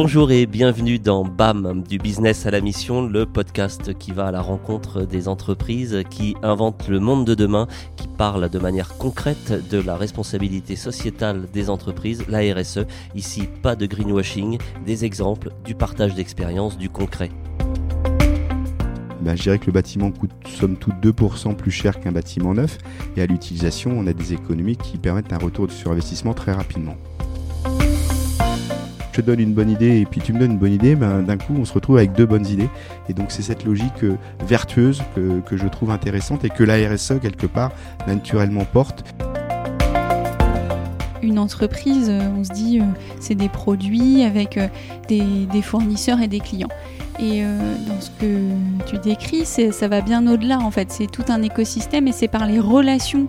[0.00, 4.30] Bonjour et bienvenue dans BAM, du business à la mission, le podcast qui va à
[4.30, 7.66] la rencontre des entreprises, qui inventent le monde de demain,
[7.96, 12.86] qui parle de manière concrète de la responsabilité sociétale des entreprises, la RSE.
[13.16, 17.32] Ici, pas de greenwashing, des exemples, du partage d'expériences, du concret.
[19.20, 22.78] Ben, je dirais que le bâtiment coûte somme toute 2% plus cher qu'un bâtiment neuf
[23.16, 26.94] et à l'utilisation, on a des économies qui permettent un retour sur investissement très rapidement
[29.18, 31.36] te donne une bonne idée et puis tu me donnes une bonne idée, ben, d'un
[31.36, 32.68] coup on se retrouve avec deux bonnes idées.
[33.08, 37.14] Et donc c'est cette logique euh, vertueuse que, je trouve intéressante et que la RSE
[37.20, 37.72] quelque part
[38.06, 39.04] naturellement porte.
[41.20, 42.84] Une entreprise, euh, on se dit, euh,
[43.18, 44.58] c'est des produits avec
[45.08, 46.68] des, fournisseurs et des clients.
[47.18, 48.52] Et dans ce que
[48.86, 50.92] tu décris, ça va bien au-delà en fait.
[50.92, 53.26] C'est tout un écosystème et c'est par les relations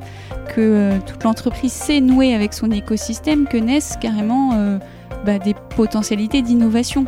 [0.55, 4.79] que toute l'entreprise sait nouer avec son écosystème que naissent carrément
[5.25, 7.05] bah, des potentialités d'innovation.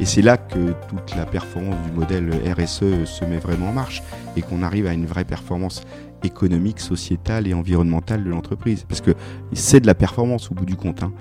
[0.00, 4.02] Et c'est là que toute la performance du modèle RSE se met vraiment en marche
[4.34, 5.82] et qu'on arrive à une vraie performance
[6.24, 8.84] économique, sociétale et environnementale de l'entreprise.
[8.88, 9.14] Parce que
[9.52, 11.02] c'est de la performance au bout du compte.
[11.02, 11.12] Hein.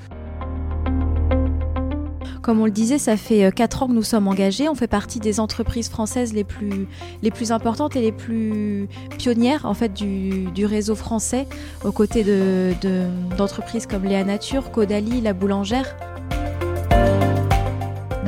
[2.42, 4.70] Comme on le disait, ça fait 4 euh, ans que nous sommes engagés.
[4.70, 6.88] On fait partie des entreprises françaises les plus,
[7.22, 8.88] les plus importantes et les plus
[9.18, 11.48] pionnières en fait, du, réseau français,
[11.84, 12.24] aux côtés
[13.38, 15.96] d'entreprises de, comme Léa Nature, Caudalie, La Boulangère.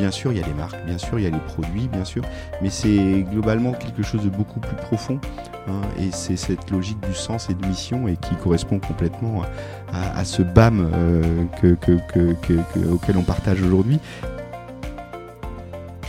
[0.01, 2.03] Bien sûr, il y a les marques, bien sûr, il y a les produits, bien
[2.03, 2.23] sûr,
[2.59, 5.19] mais c'est globalement quelque chose de beaucoup plus profond.
[5.67, 9.43] Hein, et c'est cette logique du sens et de mission et qui correspond complètement
[9.93, 11.45] à, ce BAM euh,
[12.91, 13.99] auquel on partage aujourd'hui.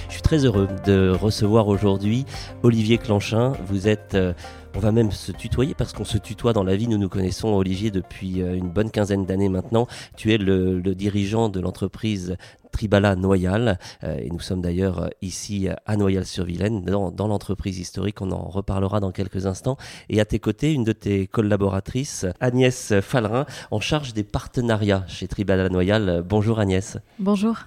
[0.08, 2.24] Je suis très heureux de recevoir aujourd'hui
[2.62, 3.52] Olivier Clanchin.
[3.66, 4.32] Vous êtes euh,
[4.74, 6.88] on va même se tutoyer parce qu'on se tutoie dans la vie.
[6.88, 9.86] Nous nous connaissons, Olivier, depuis euh, une bonne quinzaine d'années maintenant.
[10.17, 12.38] Tu es le, le dirigeant de l'entreprise
[12.72, 13.78] Tribala Noyal.
[14.02, 18.20] Euh, et nous sommes d'ailleurs euh, ici à Noyal-sur-Vilaine, dans, l'entreprise historique.
[18.20, 19.77] On en reparlera dans quelques instants.
[20.08, 25.28] Et à tes côtés, une de tes collaboratrices, Agnès Fallerin, en charge des partenariats chez
[25.28, 26.24] Tribala Noyal.
[26.28, 26.98] Bonjour Agnès.
[27.18, 27.58] Bonjour.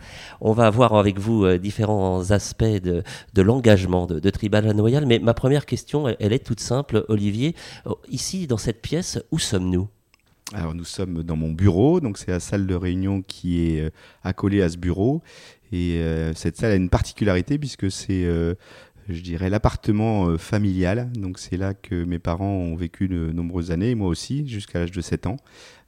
[0.41, 3.03] On va voir avec vous euh, différents aspects de,
[3.37, 5.05] l'engagement de, de Tribala Noyal.
[5.05, 7.55] Mais ma première question, elle est toute simple, Olivier.
[8.09, 9.87] Ici, dans cette pièce, où sommes-nous?
[10.53, 13.89] Alors nous sommes dans mon bureau, donc c'est la salle de réunion qui est euh,
[14.23, 15.23] accolée à ce bureau.
[15.71, 18.53] Et euh, cette salle a une particularité puisque c'est, euh,
[19.09, 21.11] je dirais, l'appartement familial.
[21.13, 24.91] Donc c'est là que mes parents ont vécu de nombreuses années, moi aussi, jusqu'à l'âge
[24.91, 25.37] de 7 ans.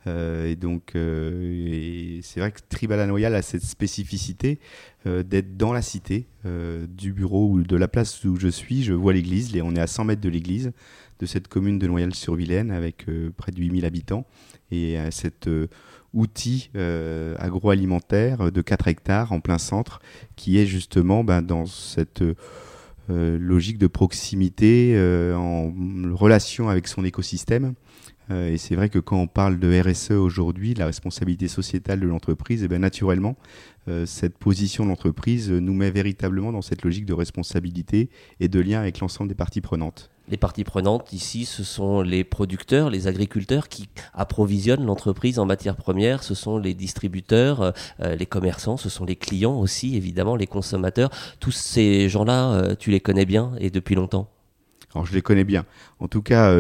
[0.08, 4.60] et donc c'est vrai que Tribala Noyal a cette spécificité
[5.06, 8.84] d'être dans la cité du bureau ou de la place où je suis.
[8.84, 10.72] Je vois l'église, on est à 100 mètres de l'église
[11.20, 13.06] de cette commune de Noyal-sur-Vilaine avec
[13.38, 14.26] près de 8000 habitants
[14.72, 15.68] et à cet euh,
[16.14, 20.02] outil euh, agroalimentaire de 4 hectares en plein centre
[20.36, 24.98] qui est justement ben, dans cette euh, logique de proximité
[25.36, 25.74] en
[26.14, 27.74] relation avec son écosystème.
[28.30, 32.64] et c'est vrai que quand on parle de RSE aujourd'hui, la responsabilité sociétale de l'entreprise,
[32.64, 33.38] eh bien naturellement,
[34.06, 38.10] cette position de l'entreprise nous met véritablement dans cette logique de responsabilité
[38.42, 40.10] et de lien avec l'ensemble des parties prenantes.
[40.30, 45.78] Les parties prenantes ici, ce sont les producteurs, les agriculteurs qui approvisionnent l'entreprise en matières
[45.78, 47.72] premières, ce sont les distributeurs, euh,
[48.02, 51.10] euh, les commerçants, ce sont les clients aussi, évidemment, les consommateurs.
[51.40, 54.30] Tous ces gens-là, euh, tu les connais bien et depuis longtemps?
[54.94, 55.66] Alors je les connais bien.
[56.00, 56.54] En tout cas,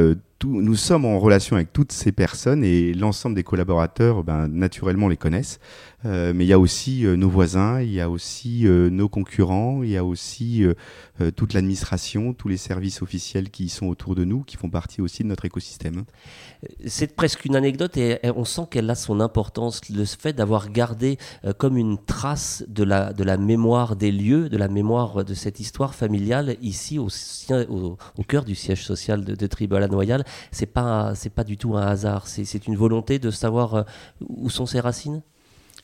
[0.43, 5.17] nous sommes en relation avec toutes ces personnes et l'ensemble des collaborateurs, ben, naturellement, les
[5.17, 5.59] connaissent.
[6.05, 9.09] Euh, mais il y a aussi euh, nos voisins, il y a aussi euh, nos
[9.09, 10.63] concurrents, il y a aussi
[11.35, 15.23] toute l'administration, tous les services officiels qui sont autour de nous, qui font partie aussi
[15.23, 16.03] de notre écosystème.
[16.85, 21.17] C'est presque une anecdote et, on sent qu'elle a son importance, le fait d'avoir gardé
[21.57, 25.59] comme une trace de la, de la mémoire des lieux, de la mémoire de cette
[25.59, 27.07] histoire familiale ici au,
[28.27, 30.23] cœur du siège social de, de Tribala Noyal.
[30.51, 33.85] C'est pas, pas du tout un hasard, c'est une volonté de savoir
[34.21, 35.23] où sont ses racines?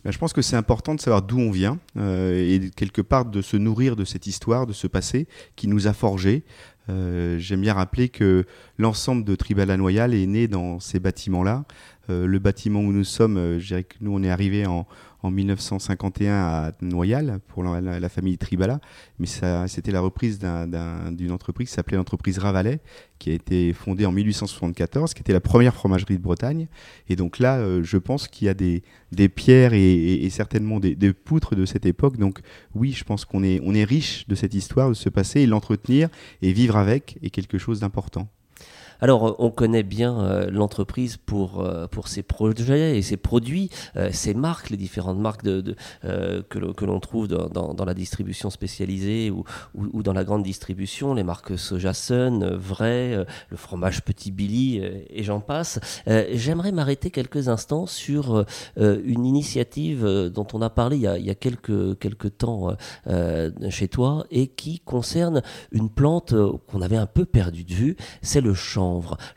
[0.03, 3.25] Ben, je pense que c'est important de savoir d'où on vient euh, et quelque part
[3.25, 6.43] de se nourrir de cette histoire, de ce passé qui nous a forgés.
[6.89, 8.45] Euh, j'aime bien rappeler que
[8.77, 11.63] l'ensemble de Tribala Noyal est né dans ces bâtiments-là.
[12.09, 14.85] Euh, le bâtiment où nous sommes, je dirais que nous, on est arrivé en,
[15.23, 18.79] en 1951 à Noyal pour la, famille Tribala,
[19.19, 19.27] mais
[19.67, 22.81] c'était la reprise d'une entreprise qui s'appelait l'entreprise Ravalet,
[23.19, 26.67] qui a été fondée en 1874, qui était la première fromagerie de Bretagne.
[27.07, 28.83] Et donc là, euh, je pense qu'il y a des,
[29.29, 32.17] pierres et, certainement des, poutres de cette époque.
[32.17, 32.41] Donc
[32.75, 35.47] oui, je pense qu'on est, on est riche de cette histoire, de ce passé, et
[35.47, 36.09] l'entretenir
[36.41, 38.27] et vivre avec est quelque chose d'important.
[39.03, 44.11] Alors, on connaît bien euh, l'entreprise pour, euh, pour ses projets et ses produits, euh,
[44.13, 49.43] ses marques, les différentes marques que l'on trouve dans, la distribution spécialisée ou,
[50.03, 55.41] dans la grande distribution, les marques Soja Sun, Vrai, le fromage Petit Billy et j'en
[55.41, 55.81] passe.
[56.31, 58.45] J'aimerais m'arrêter quelques instants sur
[58.77, 62.75] une initiative dont on a parlé il y a, il quelques, temps
[63.69, 65.41] chez toi et qui concerne
[65.71, 66.33] une plante
[66.67, 68.53] qu'on avait un peu perdue de vue, c'est le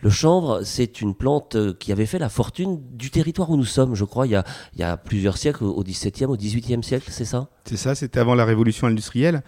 [0.01, 3.65] Le chanvre, c'est une plante euh, qui avait fait la fortune du territoire où nous
[3.65, 4.43] sommes, je crois, il
[4.77, 7.49] y a, plusieurs siècles, au XVIIe, au XVIIIe siècle, c'est ça?
[7.65, 9.43] C'est ça, c'était avant la révolution industrielle.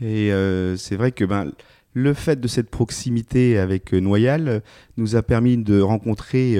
[0.00, 1.52] Et euh, c'est vrai que ben,
[1.94, 4.62] le fait de cette proximité avec euh, Noyal
[4.96, 6.56] nous a permis de rencontrer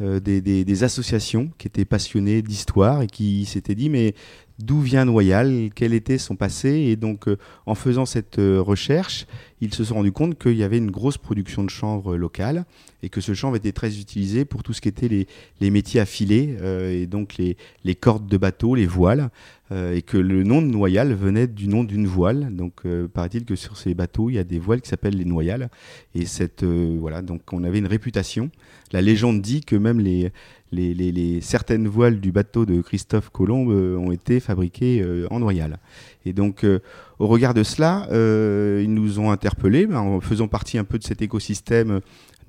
[0.00, 4.14] des, associations qui étaient passionnées d'histoire et qui s'étaient dit mais
[4.58, 6.70] d'où vient Noyal, quel était son passé?
[6.70, 7.26] Et donc,
[7.66, 9.26] en faisant cette recherche,
[9.60, 12.64] ils se sont rendus compte qu'il y avait une grosse production de chanvre locale
[13.02, 15.08] et que ce chanvre était très utilisé pour tout ce qui était
[15.60, 19.30] les, métiers affilés euh, et donc les, les, cordes de bateau, les voiles.
[19.70, 22.48] et que le nom de Noyal venait du nom d'une voile.
[22.56, 25.68] Donc, paraît-il que sur ces bateaux, il y a des voiles qui s'appellent les Noyales.
[26.14, 28.50] Et cette, voilà, donc on avait une réputation.
[28.92, 30.32] La légende dit que même les,
[30.72, 35.78] les, certaines voiles du bateau de Christophe Colomb euh, ont été fabriquées euh, en Noyal.
[36.24, 36.80] Et donc, euh,
[37.18, 41.04] au regard de cela, ils nous ont interpellés, ben, en faisant partie un peu de
[41.04, 42.00] cet écosystème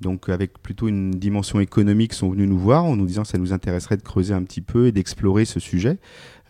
[0.01, 3.37] donc avec plutôt une dimension économique, sont venus nous voir en nous disant que ça
[3.37, 5.97] nous intéresserait de creuser un petit peu et d'explorer ce sujet.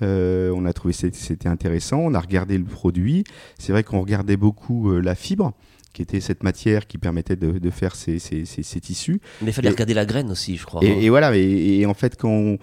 [0.01, 3.24] on a trouvé que c'était intéressant, on a regardé le produit.
[3.57, 5.54] C'est vrai qu'on regardait beaucoup la fibre
[5.94, 9.19] qui était cette matière qui permettait de, faire ces, tissus.
[9.42, 10.83] Mais il fallait regarder la graine aussi, je crois.
[10.83, 12.57] Et, voilà, et, en fait, quand on,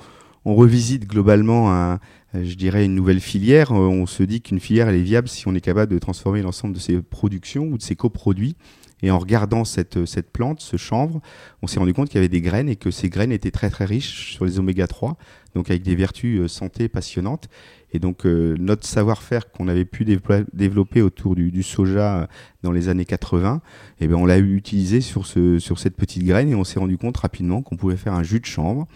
[0.45, 1.99] revisite globalement, un,
[2.45, 5.47] je dirais, une nouvelle filière, euh, on se dit qu'une filière, elle est viable si
[5.49, 8.57] on est capable de transformer l'ensemble de ses productions ou de ses coproduits.
[9.03, 11.21] Et en regardant cette, cette plante, ce chanvre,
[11.61, 13.69] on s'est rendu compte qu'il y avait des graines et que ces graines étaient très
[13.69, 15.19] très riches sur les oméga 3,
[15.55, 17.49] donc avec des vertus euh, santé passionnantes.
[17.93, 22.27] Et donc euh, notre savoir-faire qu'on avait pu développer autour du, soja euh,
[22.63, 23.61] dans les années 80,
[24.01, 26.97] eh bien, on l'a utilisé sur, ce, sur cette petite graine et on s'est rendu
[26.97, 28.87] compte rapidement qu'on pouvait faire un jus de chanvre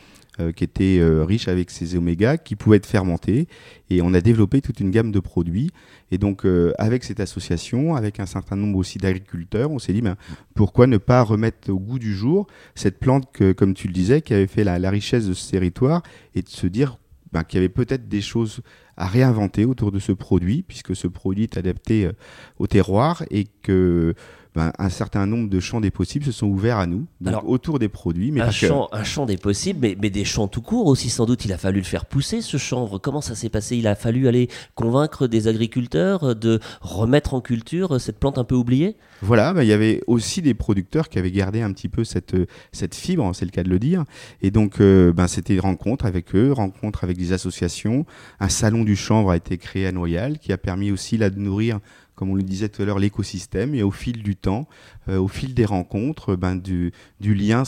[0.40, 3.46] euh, qui était riche avec ces oméga, qui pouvait être fermenté.
[3.90, 5.70] Et on a développé toute une gamme de produits.
[6.10, 6.44] Et donc,
[6.78, 10.16] avec cette association, avec un certain nombre aussi d'agriculteurs, on s'est dit, ben,
[10.54, 14.22] pourquoi ne pas remettre au goût du jour cette plante que, comme tu le disais,
[14.22, 16.02] qui avait fait la, la richesse de ce territoire,
[16.34, 16.98] et de se dire
[17.32, 18.60] ben, qu'il y avait peut-être des choses
[18.96, 22.12] à réinventer autour de ce produit, puisque ce produit est adapté euh,
[22.58, 24.14] au terroir et que
[24.54, 27.78] ben, un certain nombre de champs des possibles se sont ouverts à nous, donc autour
[27.78, 28.32] des produits.
[28.32, 31.26] Mais un, champ, un champ des possibles, mais, mais, des champs tout court aussi, sans
[31.26, 31.44] doute.
[31.44, 32.98] Il a fallu le faire pousser, ce chanvre.
[32.98, 33.76] Comment ça s'est passé?
[33.76, 38.54] Il a fallu aller convaincre des agriculteurs de remettre en culture cette plante un peu
[38.54, 38.96] oubliée?
[39.22, 42.36] Voilà, ben, il y avait aussi des producteurs qui avaient gardé un petit peu cette,
[42.72, 44.04] cette fibre, c'est le cas de le dire.
[44.42, 48.06] Et donc, euh, ben, c'était une rencontre avec eux, rencontre avec des associations.
[48.40, 51.38] Un salon du chanvre a été créé à Noyal, qui a permis aussi là, de
[51.38, 51.80] nourrir
[52.20, 53.74] comme on le disait tout à l'heure, l'écosystème.
[53.74, 54.68] Et au fil du temps,
[55.08, 57.62] euh, au fil des rencontres, ben, du, lien,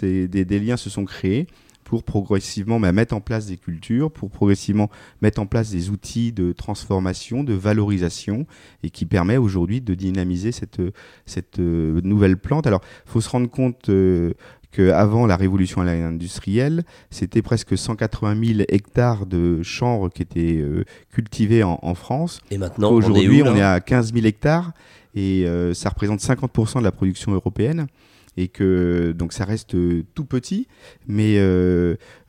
[0.00, 1.46] des, des, liens se sont créés
[1.84, 4.88] pour progressivement ben, mettre en place des cultures, pour progressivement
[5.20, 8.46] mettre en place des outils de transformation, de valorisation,
[8.82, 10.80] et qui permet aujourd'hui de dynamiser cette,
[11.26, 12.66] cette euh, nouvelle plante.
[12.66, 14.32] Alors, il faut se rendre compte euh,
[14.70, 21.62] qu'avant la révolution industrielle, c'était presque 180 000 hectares de chanvre qui étaient euh, cultivés
[21.62, 22.40] en, France.
[22.50, 24.72] Et maintenant, aujourd'hui, on, est à 15 000 hectares
[25.14, 27.86] et euh, ça représente 50% de la production européenne.
[28.36, 30.68] Et que donc ça reste euh, tout petit,
[31.08, 31.40] mais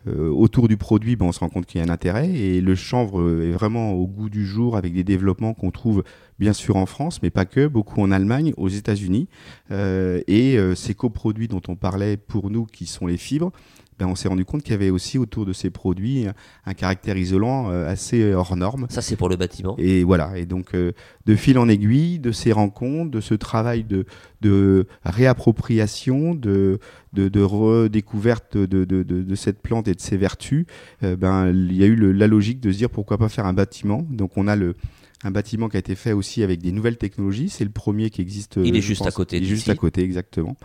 [0.08, 2.29] autour du produit, ben, on se rend compte qu'il y a un intérêt.
[2.29, 6.03] Et le chanvre est vraiment au goût du jour avec des développements qu'on trouve
[6.39, 9.27] bien sûr en France, mais pas que, beaucoup en Allemagne, aux États-Unis.
[9.72, 13.51] Euh, et euh, ces coproduits dont on parlait pour nous, qui sont les fibres,
[14.00, 16.25] ben, on s'est rendu compte qu'il y avait aussi autour de ces produits
[16.65, 18.88] un, caractère isolant euh, assez hors norme.
[18.89, 19.75] Ça, c'est pour le bâtiment.
[19.77, 20.38] Et voilà.
[20.38, 24.05] Et donc, de fil en aiguille, de ces rencontres, de ce travail de,
[24.39, 26.79] de réappropriation, de,
[27.12, 30.65] de, redécouverte de, de, cette plante et de ses vertus,
[31.01, 34.08] ben, il y a eu la logique de se dire pourquoi pas faire un bâtiment.
[34.10, 34.75] Donc, on a le,
[35.23, 37.49] un bâtiment qui a été fait aussi avec des nouvelles technologies.
[37.49, 38.59] C'est le premier qui existe.
[38.63, 39.38] Il est juste à côté.
[39.38, 40.55] Il est juste à côté, exactement.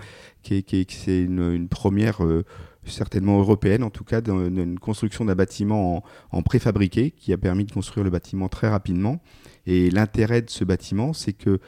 [0.42, 2.44] Qui qui c'est une, première, euh,
[2.86, 7.72] certainement européenne, en tout cas, d'une construction d'un bâtiment en, préfabriqué qui a permis de
[7.72, 9.20] construire le bâtiment très rapidement.
[9.66, 11.58] Et l'intérêt de ce bâtiment, c'est que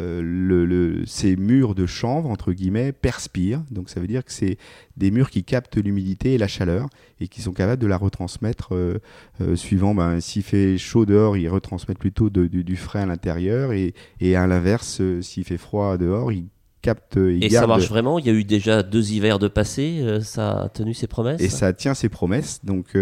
[0.00, 3.62] euh, le, ces murs de chanvre, entre guillemets, perspirent.
[3.70, 4.56] Donc ça veut dire que c'est
[4.96, 6.88] des murs qui captent l'humidité et la chaleur
[7.20, 8.98] et qui sont capables de la retransmettre euh,
[9.40, 13.94] euh, suivant, ben, s'il fait chaud dehors, ils retransmettent plutôt du, frais à l'intérieur et,
[14.20, 16.46] et, à l'inverse, s'il fait froid dehors, ils
[16.80, 18.18] capte et, et ça marche vraiment?
[18.18, 20.18] Il y a eu déjà deux hivers de passé.
[20.22, 21.40] ça a tenu ses promesses?
[21.40, 22.64] Et ça tient ses promesses.
[22.64, 22.96] Donc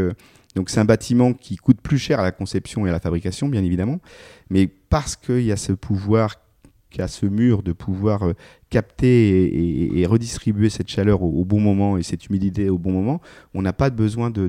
[0.56, 3.48] donc c'est un bâtiment qui coûte plus cher à la conception et à la fabrication,
[3.48, 4.00] bien évidemment,
[4.50, 6.36] mais parce qu'il y a ce pouvoir
[6.98, 8.32] a ce mur de pouvoir euh,
[8.68, 13.20] capter et, redistribuer cette chaleur au, bon moment et cette humidité au bon moment,
[13.54, 14.48] on n'a pas besoin de,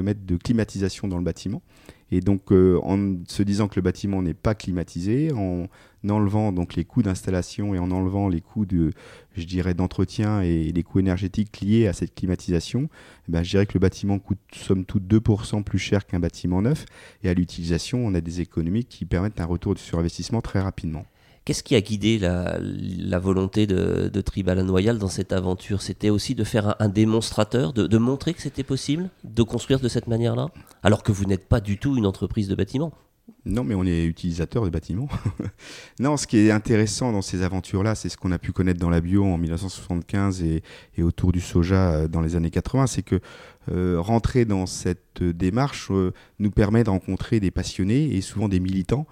[0.00, 1.62] mettre de climatisation dans le bâtiment.
[2.10, 5.66] Et donc, euh, en se disant que le bâtiment n'est pas climatisé, en
[6.10, 8.92] enlevant donc les coûts d'installation et en enlevant les coûts de,
[9.34, 12.88] je d'entretien et les coûts énergétiques liés à cette climatisation,
[13.28, 16.60] eh ben, je dirais que le bâtiment coûte somme toute 2% plus cher qu'un bâtiment
[16.60, 16.84] neuf.
[17.22, 21.06] Et à l'utilisation, on a des économies qui permettent un retour sur investissement très rapidement.
[21.44, 25.82] Qu'est-ce qui a guidé la, volonté de, de Tribal Royal dans cette aventure?
[25.82, 30.06] C'était aussi de faire un, démonstrateur, de, montrer que c'était possible de construire de cette
[30.06, 30.50] manière-là?
[30.84, 32.92] Alors que vous n'êtes pas du tout une entreprise de bâtiment.
[33.44, 35.08] Non, mais on est utilisateur de bâtiments.
[36.00, 38.90] non, ce qui est intéressant dans ces aventures-là, c'est ce qu'on a pu connaître dans
[38.90, 40.62] la bio en 1975 et,
[41.02, 43.20] autour du soja euh, dans les années 80, c'est que
[43.70, 48.60] euh, rentrer dans cette démarche euh, nous permet de rencontrer des passionnés et souvent des
[48.60, 49.06] militants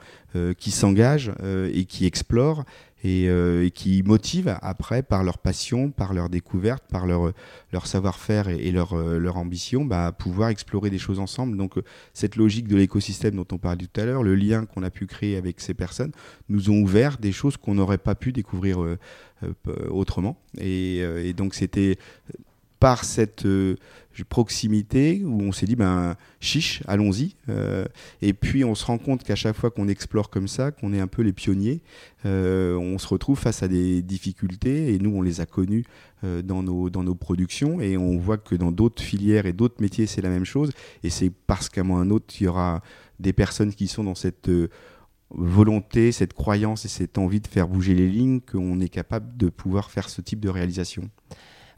[0.59, 2.65] qui s'engagent et qui explorent
[3.05, 7.33] et, qui motivent après par leur passion, par leur découverte, par leur,
[7.73, 11.57] leur savoir-faire et, leur, leur, ambition bah, à pouvoir explorer des choses ensemble.
[11.57, 11.75] Donc
[12.15, 15.07] cette logique de l'écosystème dont on parlait tout à l'heure, le lien qu'on a pu
[15.07, 16.13] créer avec ces personnes,
[16.49, 18.79] nous ont ouvert des choses qu'on n'aurait pas pu découvrir
[19.89, 20.37] autrement.
[20.59, 21.97] Et donc c'était
[22.81, 23.77] par cette euh,
[24.29, 27.37] proximité où on s'est dit ben chiche, allons-y.
[27.49, 27.87] Euh,
[28.21, 31.01] et puis on se rend compte qu'à chaque fois qu'on explore comme ça, qu'on est
[31.01, 31.81] un peu les pionniers,
[32.27, 35.85] euh, on se retrouve face à des difficultés et nous on les a connues
[36.23, 40.07] dans nos dans nos productions et on voit que dans d'autres filières et d'autres métiers
[40.07, 40.71] c'est la même chose.
[41.03, 42.83] Et c'est parce qu'à un autre il y aura
[43.21, 44.51] des personnes qui sont dans cette
[45.31, 49.49] volonté, cette croyance et cette envie de faire bouger les lignes qu'on est capable de
[49.49, 51.09] pouvoir faire ce type de réalisation.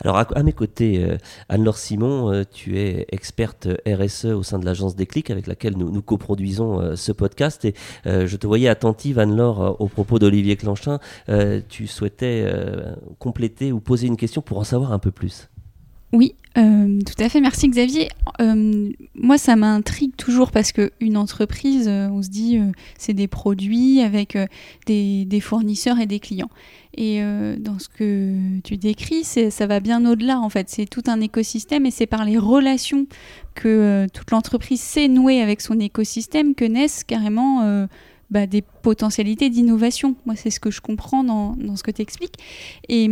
[0.04, 1.16] Alors à, mes côtés, euh,
[1.48, 6.02] Anne-Laure Simon, euh, tu es experte RSE au sein de l'agence Déclic avec laquelle nous,
[6.02, 7.64] coproduisons euh, ce podcast.
[7.64, 10.98] Et je te voyais attentive, Anne-Laure, au propos d'Olivier Clanchin.
[11.68, 12.46] tu souhaitais
[13.18, 15.48] compléter ou poser une question pour en savoir un peu plus.
[16.12, 17.40] Oui, tout à fait.
[17.40, 18.08] Merci Xavier.
[19.14, 22.58] moi, ça m'intrigue toujours parce qu'une entreprise, on se dit,
[22.98, 24.36] c'est des produits avec
[24.86, 26.50] des, fournisseurs et des clients.
[26.94, 30.68] Et euh, dans ce que tu décris, ça va bien au-delà en fait.
[30.68, 33.06] C'est tout un écosystème et c'est par les relations
[33.54, 37.86] que euh, toute l'entreprise s'est nouée avec son écosystème que naissent carrément euh,
[38.30, 40.16] bah, des potentialités d'innovation.
[40.26, 42.36] Moi, c'est ce que je comprends dans, ce que tu expliques.
[42.88, 43.08] Et,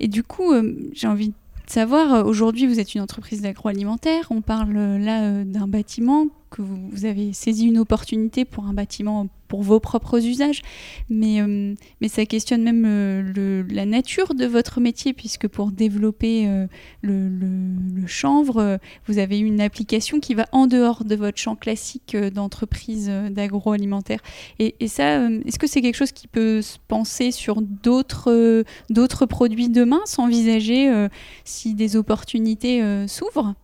[0.00, 0.54] et, du coup,
[0.92, 1.32] j'ai envie
[1.70, 4.26] savoir, aujourd'hui, vous êtes une entreprise d'agroalimentaire.
[4.30, 9.62] On parle là d'un bâtiment que vous, avez saisi une opportunité pour un bâtiment pour
[9.62, 10.62] vos propres usages,
[11.08, 16.46] mais, euh, mais ça questionne même euh, la nature de votre métier, puisque pour développer
[16.46, 16.66] euh,
[17.02, 23.10] le, chanvre, vous avez une application qui va en dehors de votre champ classique d'entreprise
[23.30, 24.20] d'agroalimentaire.
[24.58, 29.68] Et, et, ça, est-ce que c'est quelque chose qui peut se penser sur d'autres produits
[29.68, 31.08] demain, s'envisager
[31.44, 33.54] si des opportunités s'ouvrent?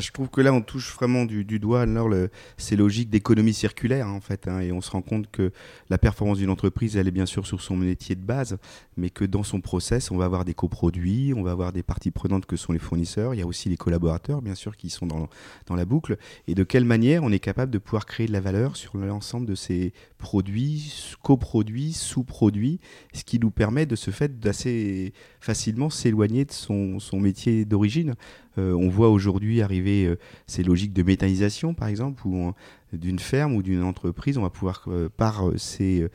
[0.00, 2.10] Je trouve que là, on touche vraiment du, doigt alors
[2.56, 4.48] ces logiques d'économie circulaire, en fait.
[4.48, 5.52] Hein, et on se rend compte que
[5.90, 8.58] la performance d'une entreprise, elle est bien sûr sur son métier de base,
[8.96, 12.10] mais que dans son process, on va avoir des coproduits, on va avoir des parties
[12.10, 15.06] prenantes que sont les fournisseurs, il y a aussi les collaborateurs, bien sûr, qui sont
[15.06, 16.16] dans la boucle.
[16.46, 19.46] Et de quelle manière on est capable de pouvoir créer de la valeur sur l'ensemble
[19.46, 22.80] de ces produits, coproduits, sous-produits,
[23.12, 28.14] ce qui nous permet de ce fait d'assez facilement s'éloigner de son, métier d'origine.
[28.58, 32.52] Euh, on voit aujourd'hui arriver euh, ces logiques de méthanisation, par exemple, où
[32.96, 36.08] d'une ferme ou d'une entreprise, on va pouvoir, euh, par ces,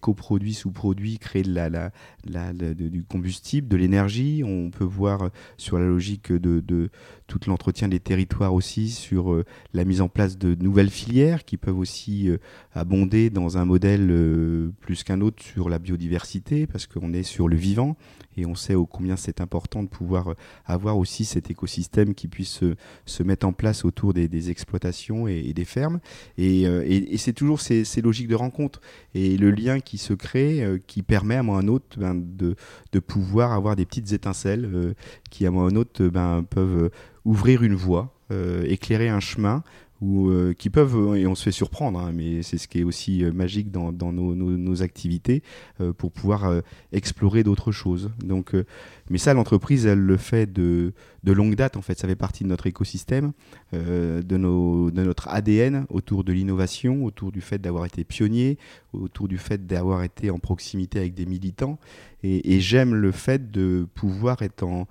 [0.00, 4.42] coproduits, sous-produits, créer du combustible, de l'énergie.
[4.44, 6.90] On peut voir sur la logique de,
[7.26, 11.78] tout l'entretien des territoires aussi, sur la mise en place de nouvelles filières qui peuvent
[11.78, 12.28] aussi
[12.72, 17.56] abonder dans un modèle plus qu'un autre sur la biodiversité, parce qu'on est sur le
[17.56, 17.96] vivant
[18.36, 20.34] et on sait combien c'est important de pouvoir euh,
[20.66, 22.60] avoir aussi cet écosystème qui puisse
[23.06, 26.00] se, mettre en place autour des, exploitations et, des fermes.
[26.38, 28.80] Euh, et, c'est toujours ces, logiques de rencontre.
[29.14, 32.56] Et le lien qui se crée euh, qui permet à moi un autre ben, de,
[33.00, 34.94] pouvoir avoir des petites étincelles
[35.30, 36.90] qui à moi un autre ben, peuvent
[37.24, 38.14] ouvrir une voie,
[38.64, 39.62] éclairer un chemin
[40.04, 43.24] ou qui peuvent, et on se fait surprendre, hein, mais c'est ce qui est aussi
[43.32, 45.42] magique dans, nos, activités,
[45.96, 46.60] pour pouvoir
[46.92, 48.10] explorer d'autres choses.
[48.22, 48.54] Donc,
[49.10, 50.92] mais ça, l'entreprise, elle le fait de,
[51.24, 51.98] longue date, en fait.
[51.98, 53.32] Ça fait partie de notre écosystème,
[53.72, 58.58] de notre ADN autour de l'innovation, autour du fait d'avoir été pionnier,
[58.92, 61.78] autour du fait d'avoir été en proximité avec des militants.
[62.22, 64.86] Et, j'aime le fait de pouvoir être en,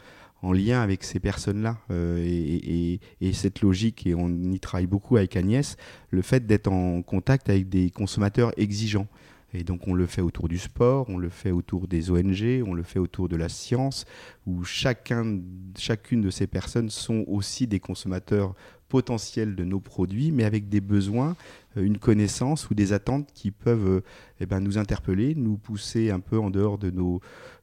[0.52, 3.00] lien avec ces personnes-là euh, et,
[3.34, 5.78] cette logique, et on y travaille beaucoup avec Agnès,
[6.10, 9.08] le fait d'être en contact avec des consommateurs exigeants.
[9.56, 12.74] Et donc on le fait autour du sport, on le fait autour des ONG, on
[12.74, 14.06] le fait autour de la science,
[14.48, 15.40] où chacun,
[15.78, 18.56] chacune de ces personnes sont aussi des consommateurs
[18.94, 21.36] potentiels de nos produits, mais avec des besoins,
[21.78, 24.04] euh, une connaissance ou des attentes qui peuvent euh,
[24.40, 27.20] eh ben, nous interpeller, nous pousser un peu en dehors de nos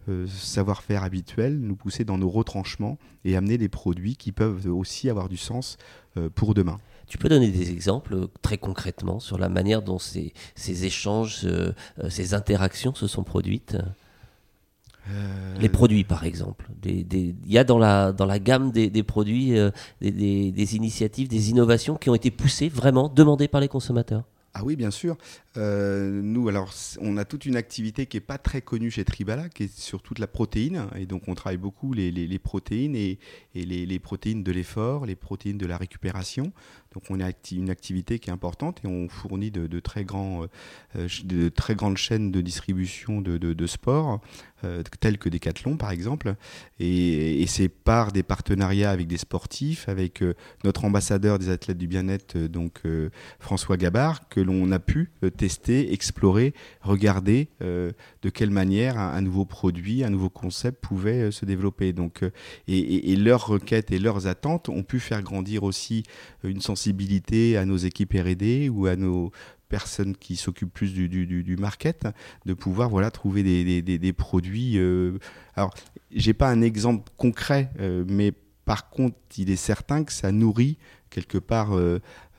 [0.09, 5.11] euh, savoir-faire habituels, nous pousser dans nos retranchements et amener des produits qui peuvent aussi
[5.11, 5.77] avoir du sens
[6.35, 6.79] pour demain.
[7.07, 11.47] Tu peux donner des exemples très concrètement sur la manière dont ces, ces échanges,
[12.09, 13.77] ces interactions se sont produites?
[15.61, 16.69] Les produits, par exemple.
[16.85, 19.55] Il y a dans la, dans la gamme des, produits
[20.01, 24.25] des, des, initiatives, des innovations qui ont été poussées, vraiment demandées par les consommateurs?
[24.53, 25.17] Ah oui, bien sûr.
[25.57, 29.49] Euh, nous, alors, on a toute une activité qui n'est pas très connue chez Tribala,
[29.49, 30.87] qui est sur toute la protéine.
[30.97, 33.19] Et donc, on travaille beaucoup les, protéines et,
[33.55, 36.53] les, protéines de l'effort, les protéines de la récupération.
[36.93, 40.47] Donc, on a une activité qui est importante et on fournit de, très, grands,
[40.97, 44.21] euh, de très grandes chaînes de distribution de, de, de sport,
[44.65, 46.35] euh, telles que Decathlon, par exemple.
[46.79, 51.79] Et, et c'est par des partenariats avec des sportifs, avec euh, notre ambassadeur des athlètes
[51.79, 52.83] du bien-être, donc
[53.39, 57.93] François Gabard, que l'on a pu tester, explorer, regarder euh,
[58.23, 61.93] de quelle manière un, nouveau produit, un nouveau concept pouvait euh, se développer.
[61.93, 62.31] Donc, euh,
[62.69, 66.03] et, leurs requêtes et leurs attentes ont pu faire grandir aussi
[66.43, 66.80] une sensibilité
[67.57, 69.31] à nos équipes R&D ou à nos
[69.69, 72.09] personnes qui s'occupent plus du, market,
[72.47, 74.79] de pouvoir voilà, trouver des, produits.
[75.55, 75.73] alors,
[76.11, 77.71] j'ai pas un exemple concret,
[78.09, 78.33] mais
[78.65, 80.77] par contre, il est certain que ça nourrit
[81.09, 81.77] quelque part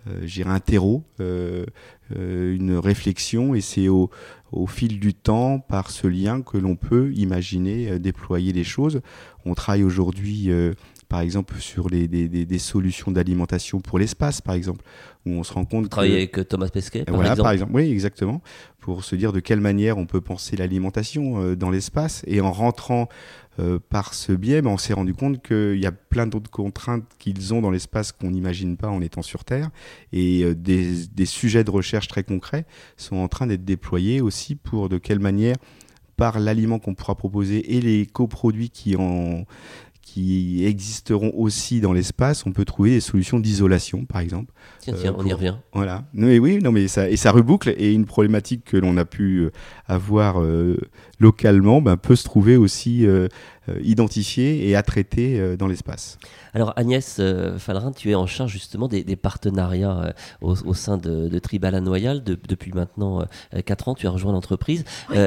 [0.07, 1.65] euh, j'irai un terreau, euh,
[2.15, 4.09] euh, une réflexion, et c'est au,
[4.51, 9.01] au, fil du temps, par ce lien, que l'on peut imaginer déployer les choses.
[9.45, 10.49] On travaille aujourd'hui
[11.11, 14.81] par exemple sur les, des, des, solutions d'alimentation pour l'espace, par exemple,
[15.25, 15.83] où on se rend compte.
[15.83, 17.43] Vous travaillez avec Thomas Pesquet, par voilà, exemple.
[17.43, 17.71] par exemple.
[17.73, 18.41] Oui, exactement,
[18.79, 23.09] pour se dire de quelle manière on peut penser l'alimentation dans l'espace, et en rentrant
[23.59, 27.03] euh, par ce biais, ben, on s'est rendu compte qu'il y a plein d'autres contraintes
[27.19, 29.69] qu'ils ont dans l'espace qu'on n'imagine pas en étant sur Terre.
[30.13, 34.55] Et euh, des, des, sujets de recherche très concrets sont en train d'être déployés aussi
[34.55, 35.57] pour de quelle manière,
[36.15, 39.45] par l'aliment qu'on pourra proposer et les coproduits qui en
[40.13, 44.51] qui existeront aussi dans l'espace, on peut trouver des solutions d'isolation, par exemple.
[44.79, 45.55] Tiens, tiens, on y euh, revient.
[45.71, 46.03] Voilà.
[46.13, 49.37] Mais oui, non, mais ça, et ça reboucle, et une problématique que l'on a pu
[49.37, 49.51] euh,
[49.87, 50.77] avoir euh,
[51.19, 53.07] localement ben, peut se trouver aussi
[53.81, 56.17] identifiée et à traiter dans l'espace.
[56.53, 57.21] Alors Agnès
[57.59, 59.85] Fallerin, tu es en charge justement des, oui.
[60.41, 63.23] au, au, sein de, de Noyal de, depuis maintenant
[63.65, 63.93] 4 ans.
[63.93, 64.83] Tu as rejoint l'entreprise.
[65.11, 65.17] Oui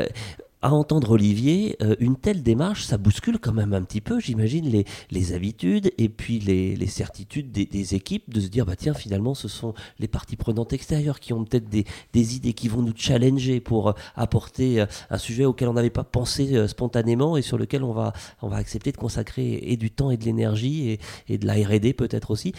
[0.64, 4.66] à entendre Olivier, euh, une telle démarche, ça bouscule quand même un petit peu, j'imagine,
[4.66, 8.94] les, les, habitudes et puis les, les certitudes des, équipes de se dire, bah tiens,
[8.94, 12.80] finalement, ce sont les parties prenantes extérieures qui ont peut-être des, des, idées qui vont
[12.80, 17.42] nous challenger pour euh, apporter euh, un sujet auquel on n'avait pas pensé spontanément et
[17.42, 20.88] sur lequel on va, on va accepter de consacrer et du temps et de l'énergie
[20.88, 22.54] et, et, de la R&D peut-être aussi.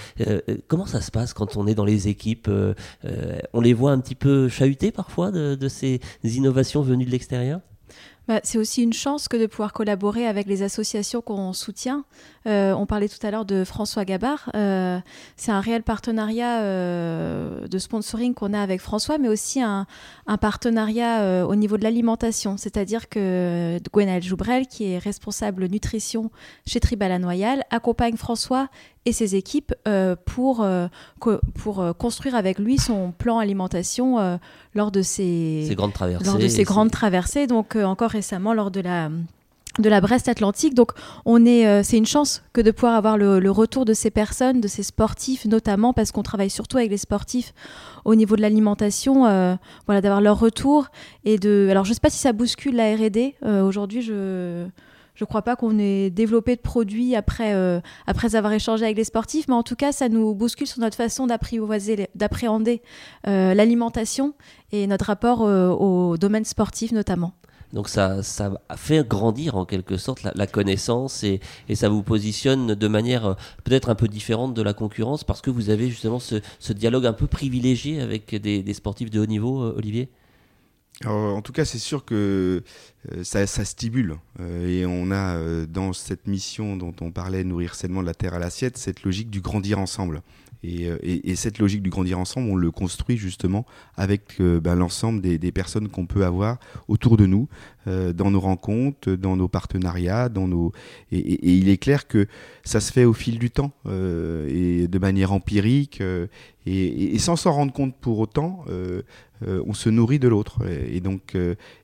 [0.67, 2.51] comment ça se passe quand on est dans les équipes
[3.53, 7.61] On les voit un petit peu chahutés parfois de, de ces innovations venues de l'extérieur?
[8.27, 12.05] Bah, c'est aussi une chance que de pouvoir collaborer avec les associations qu'on soutient.
[12.47, 14.49] Euh, on parlait tout à l'heure de François Gabard.
[14.55, 14.99] Euh,
[15.35, 19.85] c'est un réel partenariat euh, de sponsoring qu'on a avec François, mais aussi un,
[20.27, 22.57] un partenariat au niveau de l'alimentation.
[22.57, 26.31] C'est-à-dire que Gwenaël Joubrel, qui est responsable nutrition
[26.65, 28.69] chez Tribala Noyal, accompagne François
[29.05, 30.87] et ses équipes euh, pour, euh,
[31.19, 34.39] pour euh, construire avec lui son plan alimentation
[34.73, 36.25] lors de ces, grandes traversées.
[36.25, 39.09] Lors de ces grandes traversées, donc encore récemment lors de la
[39.77, 40.73] de la Brest Atlantique.
[40.73, 40.91] Donc,
[41.25, 44.69] on est, c'est une chance que de pouvoir avoir le, retour de ces personnes, de
[44.69, 47.53] ces sportifs, notamment parce qu'on travaille surtout avec les sportifs
[48.05, 49.23] au niveau de l'alimentation.
[49.85, 50.87] voilà, d'avoir leur retour
[51.25, 51.67] et de.
[51.69, 53.35] Alors, je sais pas si ça bouscule la R&D.
[53.43, 54.65] Aujourd'hui, je
[55.15, 58.97] je ne crois pas qu'on ait développé de produits après, euh, après avoir échangé avec
[58.97, 62.81] les sportifs, mais en tout cas, ça nous bouscule sur notre façon d'appréhender
[63.27, 64.33] euh, l'alimentation
[64.71, 67.33] et notre rapport euh, au domaine sportif notamment.
[67.75, 71.41] Donc ça, ça fait grandir en quelque sorte la, connaissance et,
[71.73, 73.33] ça vous positionne de manière euh,
[73.65, 76.39] peut-être un peu différente de la concurrence parce que vous avez justement ce,
[76.71, 80.09] dialogue un peu privilégié avec des, sportifs de haut niveau, euh, Olivier?
[81.03, 82.63] En tout cas, c'est sûr que
[83.11, 84.15] euh, ça, stimule.
[84.39, 88.39] et on a dans cette mission dont on parlait, nourrir sainement de la terre à
[88.39, 90.21] l'assiette, cette logique du grandir ensemble.
[90.65, 93.65] Euh, et, cette logique du grandir ensemble, on le construit justement
[93.97, 97.47] avec euh, ben, l'ensemble des, personnes qu'on peut avoir autour de nous,
[97.87, 100.71] euh, dans nos rencontres, dans nos partenariats, dans nos...
[101.11, 102.27] Et, il est clair que
[102.63, 106.01] ça se fait au fil du temps et de manière empirique
[106.65, 108.65] et, sans s'en rendre compte pour autant.
[109.45, 110.59] on se nourrit de l'autre.
[110.89, 111.35] Et, donc,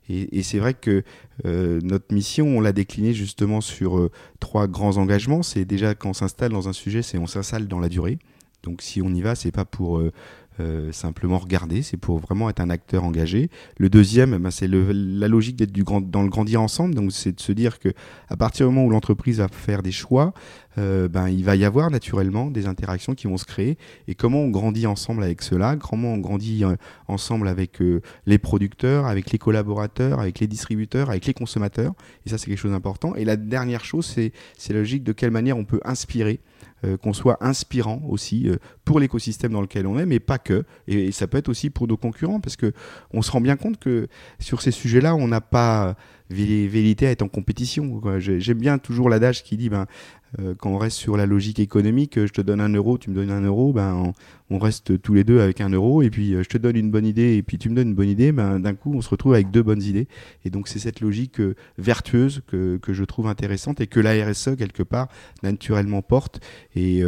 [0.08, 1.04] et, c'est vrai que
[1.44, 5.42] notre mission, on l'a déclinée justement sur trois grands engagements.
[5.42, 8.18] C'est déjà quand on s'installe dans un sujet, c'est on s'installe dans la durée.
[8.62, 10.12] Donc si on y va, c'est pas pour euh,
[10.60, 13.48] euh, simplement regarder, c'est pour vraiment être un acteur engagé.
[13.78, 16.94] Le deuxième, ben, c'est la logique d'être dans le grandir ensemble.
[16.94, 17.88] Donc c'est de se dire que
[18.28, 20.34] à partir du moment où l'entreprise va faire des choix,
[20.78, 23.78] euh, ben, il va y avoir naturellement des interactions qui vont se créer.
[24.08, 26.64] Et comment on grandit ensemble avec cela Comment on grandit
[27.08, 27.78] ensemble avec
[28.26, 31.92] les producteurs, avec les collaborateurs, avec les distributeurs, avec les consommateurs.
[32.26, 33.14] Et ça, c'est quelque chose d'important.
[33.14, 34.32] Et la dernière chose, c'est
[34.72, 36.40] la logique de quelle manière on peut inspirer
[36.84, 40.64] euh, qu'on soit inspirant aussi euh, pour l'écosystème dans lequel on est, mais pas que.
[40.88, 42.72] Et, ça peut être aussi pour nos concurrents, parce que
[43.12, 44.08] on se rend bien compte que
[44.40, 45.94] sur ces sujets-là, on n'a pas
[46.28, 48.00] vérité à être en compétition.
[48.18, 49.86] J'aime bien toujours l'adage qui dit ben,
[50.40, 53.14] euh, quand on reste sur la logique économique, je te donne un euro, tu me
[53.14, 54.12] donnes un euro, ben,
[54.50, 57.06] on, reste tous les deux avec un euro, et puis je te donne une bonne
[57.06, 59.32] idée, et puis tu me donnes une bonne idée, ben, d'un coup, on se retrouve
[59.32, 60.08] avec deux bonnes idées.
[60.44, 61.40] Et donc, c'est cette logique
[61.78, 65.08] vertueuse que, que, je trouve intéressante et que la RSE, quelque part,
[65.42, 66.40] naturellement porte.
[66.76, 67.02] Et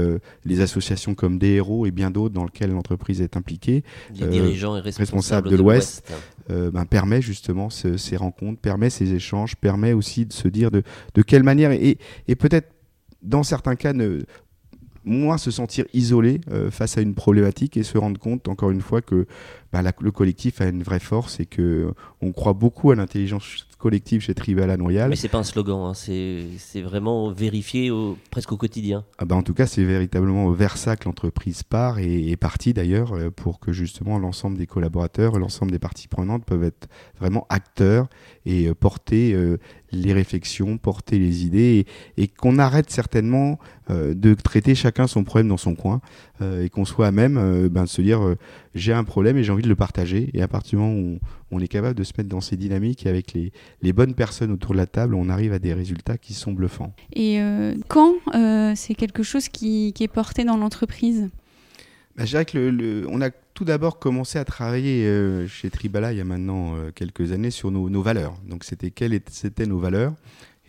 [0.46, 3.84] les associations comme des héros et bien d'autres dans lesquelles l'entreprise est impliquée,
[4.14, 6.10] les dirigeants et responsables, de l'Ouest,
[6.50, 10.82] euh, ben, permet justement ces rencontres, permet ces échanges, permet aussi de se dire de,
[11.14, 12.73] de quelle manière, et, et peut-être
[13.24, 14.22] dans certains cas, ne,
[15.04, 18.80] moins se sentir isolé euh, face à une problématique et se rendre compte, encore une
[18.80, 19.26] fois, que
[19.72, 24.22] bah, le collectif a une vraie force et que on croit beaucoup à l'intelligence collective
[24.22, 25.10] chez Tribal Noyal.
[25.10, 29.04] Mais c'est pas un slogan, hein, c'est vraiment vérifié au, presque au quotidien.
[29.18, 32.72] Ah bah en tout cas, c'est véritablement vers ça que l'entreprise part et est partie
[32.72, 37.46] d'ailleurs euh, pour que justement l'ensemble des collaborateurs, l'ensemble des parties prenantes peuvent être vraiment
[37.50, 38.08] acteurs
[38.46, 39.36] et euh, porter
[39.94, 43.58] les réflexions, porter les idées et, qu'on arrête certainement
[43.90, 46.00] euh, de traiter chacun son problème dans son coin
[46.40, 48.34] euh, et qu'on soit à même euh, ben, de se dire
[48.74, 50.30] j'ai un problème et j'ai envie de le partager.
[50.34, 51.18] Et à partir du moment où
[51.50, 53.52] on, est capable de se mettre dans ces dynamiques et avec les,
[53.82, 56.94] les, bonnes personnes autour de la table, on arrive à des résultats qui sont bluffants.
[57.14, 57.40] Et
[57.88, 58.14] quand
[58.74, 61.30] c'est quelque chose qui, qui, est porté dans l'entreprise?
[62.16, 66.12] Ben, Je dirais que le, on a tout d'abord commencé à travailler euh, chez Tribala
[66.12, 68.34] il y a maintenant euh, quelques années sur nos, valeurs.
[68.46, 70.12] Donc c'était quelles étaient nos valeurs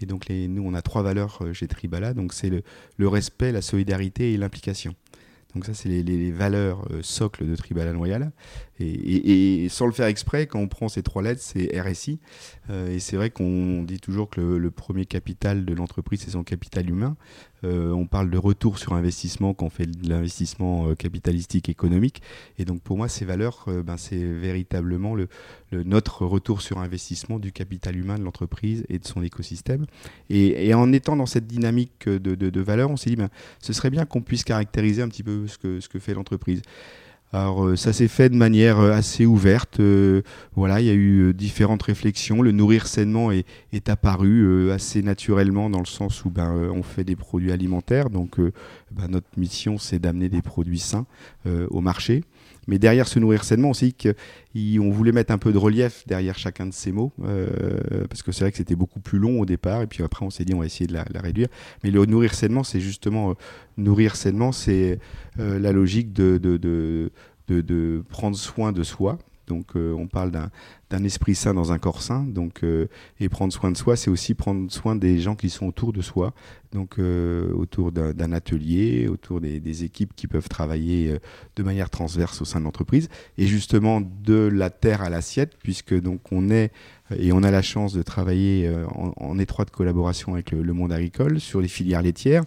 [0.01, 2.13] Et donc les, nous on a trois valeurs euh, chez Tribala.
[2.13, 2.61] Donc c'est le,
[2.97, 4.95] le, respect, la solidarité et l'implication.
[5.55, 8.31] Donc ça, c'est les, valeurs euh, socles de Tribal Loyal.
[8.79, 12.19] Et, et, sans le faire exprès, quand on prend ces trois lettres, c'est RSI.
[12.69, 16.43] Euh, et c'est vrai qu'on dit toujours que le, premier capital de l'entreprise, c'est son
[16.43, 17.15] capital humain.
[17.63, 22.21] Euh, on parle de retour sur investissement quand on fait de l'investissement capitalistique économique.
[22.59, 25.29] Et donc pour moi, ces valeurs, ben, c'est véritablement le,
[25.71, 29.85] notre retour sur investissement du capital humain de l'entreprise et de son écosystème.
[30.29, 33.89] Et, en étant dans cette dynamique de, de, valeurs, on s'est dit, ben, ce serait
[33.89, 36.61] bien qu'on puisse caractériser un petit peu ce que, ce que fait l'entreprise.
[37.35, 39.81] Alors euh, ça s'est fait de manière euh, assez ouverte.
[39.81, 40.21] Euh,
[40.55, 42.41] voilà, il y a eu différentes réflexions.
[42.41, 43.45] Le nourrir sainement est,
[43.87, 48.09] apparu assez naturellement dans le sens où ben, on fait des produits alimentaires.
[48.09, 51.05] Donc ben, notre mission c'est d'amener des produits sains
[51.45, 52.23] au marché.
[52.67, 56.65] Mais derrière se nourrir sainement, dit qu'on voulait mettre un peu de relief derrière chacun
[56.65, 59.81] de ces mots, euh, parce que c'est vrai que c'était beaucoup plus long au départ,
[59.81, 61.47] et puis après on s'est dit on va essayer de la, réduire.
[61.83, 63.33] Mais le nourrir sainement, c'est justement, euh,
[63.77, 64.99] nourrir sainement, c'est
[65.39, 67.11] euh, la logique de,
[68.09, 69.17] prendre soin de soi.
[69.47, 72.23] Donc on parle d'un esprit sain dans un corps sain.
[72.23, 72.63] Donc,
[73.19, 76.01] et prendre soin de soi, c'est aussi prendre soin des gens qui sont autour de
[76.01, 76.33] soi
[76.75, 81.19] donc euh, autour d'un atelier, autour des, équipes qui peuvent travailler euh,
[81.55, 85.99] de manière transverse au sein de l'entreprise, et justement de la terre à l'assiette, puisque
[85.99, 86.71] donc on est
[87.15, 88.85] et on a la chance de travailler euh,
[89.17, 92.43] en, étroite collaboration avec le, monde agricole sur les filières laitières,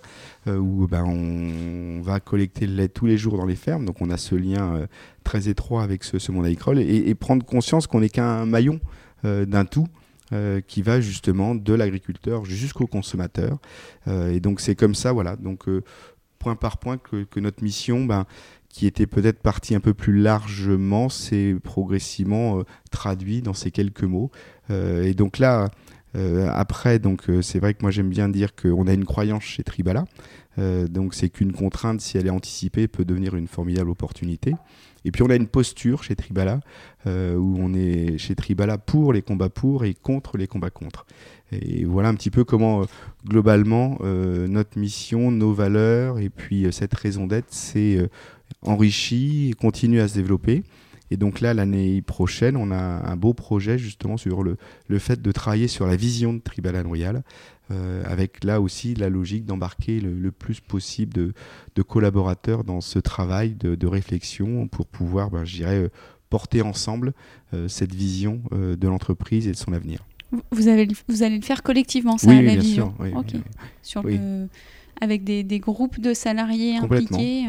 [0.47, 4.11] où ben, on, va collecter le lait tous les jours dans les fermes, donc on
[4.11, 4.87] a ce lien
[5.25, 8.81] très étroit avec ce, monde agricole, et prendre conscience qu'on n'est qu'un maillon
[9.25, 9.87] d'un tout.
[10.35, 13.57] Euh, qui va justement de l'agriculteur jusqu'au consommateur.
[14.09, 15.37] Euh, et donc c'est comme ça, voilà.
[15.37, 15.83] Donc euh,
[16.39, 18.27] point par point que, notre mission, ben,
[18.69, 24.31] qui était peut-être parti un peu plus largement, s'est progressivement traduit dans ces quelques mots.
[24.71, 25.71] et donc là,
[26.53, 30.05] après, donc c'est vrai que moi j'aime bien dire qu'on a une croyance chez Tribala.
[30.59, 34.55] donc c'est qu'une contrainte, si elle est anticipée, peut devenir une formidable opportunité.
[35.05, 36.61] Et puis on a une posture chez Tribala,
[37.07, 41.07] euh, où on est chez Tribala pour les combats pour et contre les combats contre.
[41.53, 42.85] Et voilà un petit peu comment, euh,
[43.27, 48.09] globalement, euh, notre mission, nos valeurs, et puis cette raison d'être s'est
[48.63, 50.65] enrichie et continue à se développer.
[51.11, 54.57] Et donc là, l'année prochaine, on a un beau projet justement sur le,
[54.89, 57.23] le fait de travailler sur la vision de Tribala Royal,
[57.71, 63.55] euh, avec là aussi la logique d'embarquer le, plus possible de, collaborateurs dans ce travail
[63.55, 65.89] de, réflexion pour pouvoir, ben, je dirais, euh,
[66.31, 67.13] porter ensemble
[67.55, 70.07] euh, cette vision de l'entreprise et de son avenir.
[70.51, 72.95] Vous, allez, vous allez le faire collectivement, ça, oui, la bien vision
[73.83, 74.05] sûr, Sur
[75.01, 77.47] Avec des, des, groupes de salariés impliqués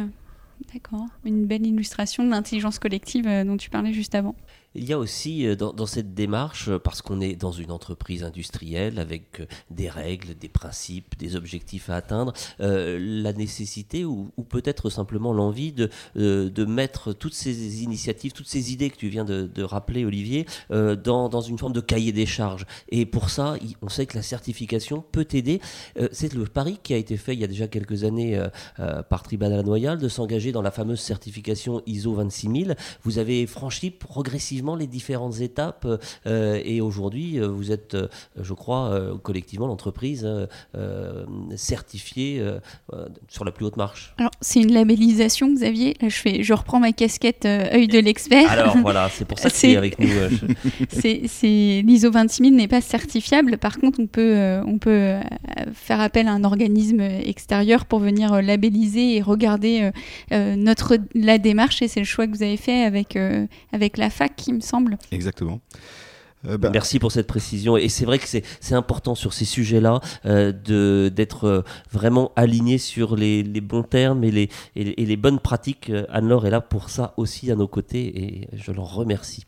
[0.73, 4.35] D'accord, une belle illustration de l'intelligence collective dont tu parlais juste avant.
[4.75, 8.23] Il y a aussi euh, dans, cette démarche, euh, parce qu'on est dans une entreprise
[8.23, 14.89] industrielle avec euh, des règles, des principes, des objectifs à atteindre, la nécessité ou, peut-être
[14.89, 15.89] simplement l'envie de,
[16.65, 21.41] mettre toutes ces initiatives, toutes ces idées que tu viens de, rappeler, Olivier, dans, dans,
[21.41, 22.65] une forme de cahier des charges.
[22.89, 25.61] Et pour ça, on sait que la certification peut aider.
[26.11, 28.41] C'est le pari qui a été fait il y a déjà quelques années
[29.09, 32.75] par Tribunal Noyal de s'engager dans la fameuse certification ISO 26000.
[33.03, 35.87] Vous avez franchi progressivement les différentes étapes
[36.25, 38.07] euh, et aujourd'hui euh, vous êtes, euh,
[38.41, 40.27] je crois, collectivement l'entreprise
[41.55, 42.43] certifiée
[43.27, 44.13] sur la plus haute marche.
[44.17, 45.95] Alors c'est une labellisation, Xavier.
[46.01, 48.49] Là, je fais, je reprends ma casquette œil de l'expert.
[48.49, 50.09] Alors voilà, c'est pour ça que c'est avec nous.
[50.89, 53.57] c'est l'ISO 26000 n'est pas certifiable.
[53.57, 55.15] Par contre, on peut, on peut
[55.73, 59.91] faire appel à un organisme extérieur pour venir labelliser et regarder
[60.55, 63.17] notre la démarche et c'est le choix que vous avez fait avec
[63.71, 64.97] avec la fac il me semble.
[65.11, 65.59] Exactement.
[66.47, 67.77] Euh, bah, Merci pour cette précision.
[67.77, 73.15] Et c'est vrai que c'est important sur ces sujets-là euh, d'être euh, vraiment aligné sur
[73.15, 75.91] les, bons termes et les, et les bonnes pratiques.
[76.09, 79.45] Anne-Laure est là pour ça aussi à nos côtés et je l'en remercie.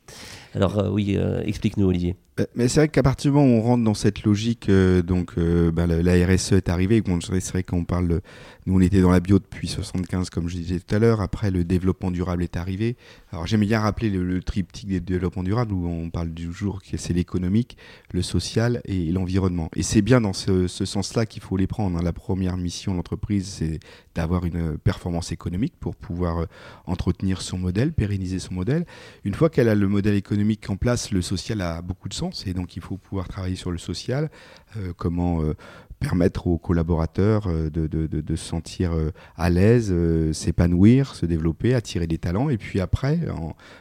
[0.54, 2.16] Alors oui, explique-nous Olivier.
[2.56, 5.88] Mais c'est vrai qu'à partir du moment où on rentre dans cette logique, donc bah,
[5.88, 8.22] la, RSE est arrivée, c'est vrai qu'on parle
[8.68, 11.20] nous, on était dans la bio depuis 75, comme je disais tout à l'heure.
[11.20, 12.96] Après, le développement durable est arrivé.
[13.32, 16.96] Alors, j'aime bien rappeler le, triptyque des développements durables où on parle du jour que
[16.96, 17.76] c'est l'économique,
[18.12, 19.70] le social et l'environnement.
[19.76, 21.98] Et c'est bien dans ce, sens-là qu'il faut les prendre.
[21.98, 22.04] Hein.
[22.04, 23.80] La première mission de l'entreprise, c'est
[24.14, 26.46] d'avoir une performance économique pour pouvoir euh,
[26.86, 28.86] entretenir son modèle, pérenniser son modèle.
[29.24, 32.31] Une fois qu'elle a le modèle économique en place, le social a beaucoup de sens
[32.46, 34.30] et donc il faut pouvoir travailler sur le social,
[34.78, 35.56] euh, comment euh,
[36.02, 41.28] permettre aux collaborateurs euh, de, de, de, se sentir euh, à l'aise, euh, s'épanouir, se
[41.28, 42.50] développer, attirer des talents.
[42.50, 43.20] Et puis après,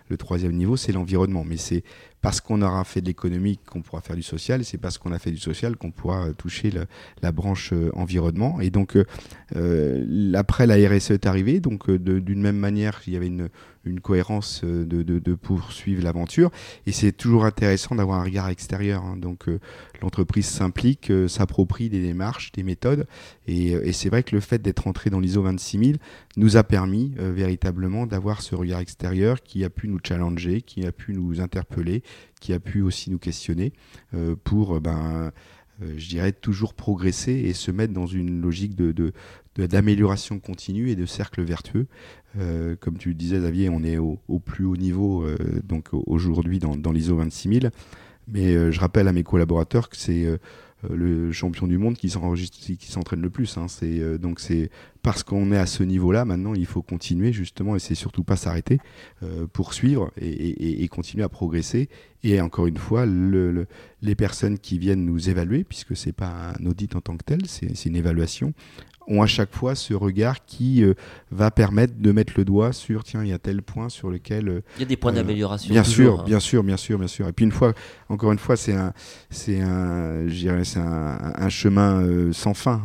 [0.09, 1.45] le troisième niveau, c'est l'environnement.
[1.45, 1.83] Mais c'est
[2.21, 5.19] parce qu'on aura fait de l'économique qu'on pourra faire du social, c'est parce qu'on a
[5.19, 6.71] fait du social qu'on pourra toucher
[7.23, 8.61] la branche environnement.
[8.61, 8.99] Et donc,
[10.35, 11.61] après, la RSE est arrivée.
[11.61, 13.49] Donc, d'une même manière, il y avait une,
[13.87, 16.51] une cohérence de, de, poursuivre l'aventure.
[16.87, 19.03] Et c'est toujours intéressant d'avoir un regard extérieur.
[19.03, 19.17] Hein.
[19.17, 19.47] Donc,
[20.03, 23.07] l'entreprise s'implique, euh, s'approprie des démarches, des méthodes.
[23.49, 25.99] Euh, et, c'est vrai que le fait d'être entré dans l'ISO 26000
[26.37, 30.87] nous a permis euh, véritablement d'avoir ce regard extérieur qui a pu nous challenger, qui
[30.87, 32.03] a pu nous interpeller,
[32.41, 33.73] qui a pu aussi nous questionner
[34.45, 35.31] pour, ben,
[35.81, 39.13] je dirais, toujours progresser et se mettre dans une logique de,
[39.57, 41.87] d'amélioration continue et de cercle vertueux.
[42.81, 45.27] comme tu le disais, Xavier, on est au, plus haut niveau
[45.65, 47.71] donc aujourd'hui dans, dans l'ISO 26000.
[48.29, 50.39] Mais euh, je rappelle à mes collaborateurs que c'est euh,
[50.89, 53.57] le champion du monde qui s'entraîne le plus.
[53.59, 53.67] Hein.
[53.69, 54.71] C'est euh, donc c'est
[55.03, 58.37] parce qu'on est à ce niveau-là maintenant, il faut continuer justement et c'est surtout pas
[58.37, 58.79] s'arrêter,
[59.53, 61.89] poursuivre et, et, continuer à progresser.
[62.23, 63.67] Et encore une fois, le,
[64.03, 67.47] les personnes qui viennent nous évaluer, puisque c'est pas un audit en tant que tel,
[67.47, 68.53] c'est une évaluation,
[69.11, 70.95] ont à chaque fois ce regard qui euh,
[71.31, 74.49] va permettre de mettre le doigt sur tiens, il y a tel point sur lequel.
[74.49, 75.73] Euh, il y a des points euh, d'amélioration.
[75.73, 76.25] Bien sûr, hein.
[76.25, 77.29] bien sûr, bien sûr, bien sûr.
[77.29, 77.75] Et puis une fois,
[78.09, 78.93] encore une fois, c'est un,
[79.29, 80.27] c'est un,
[80.65, 82.83] c'est un, un, chemin sans fin.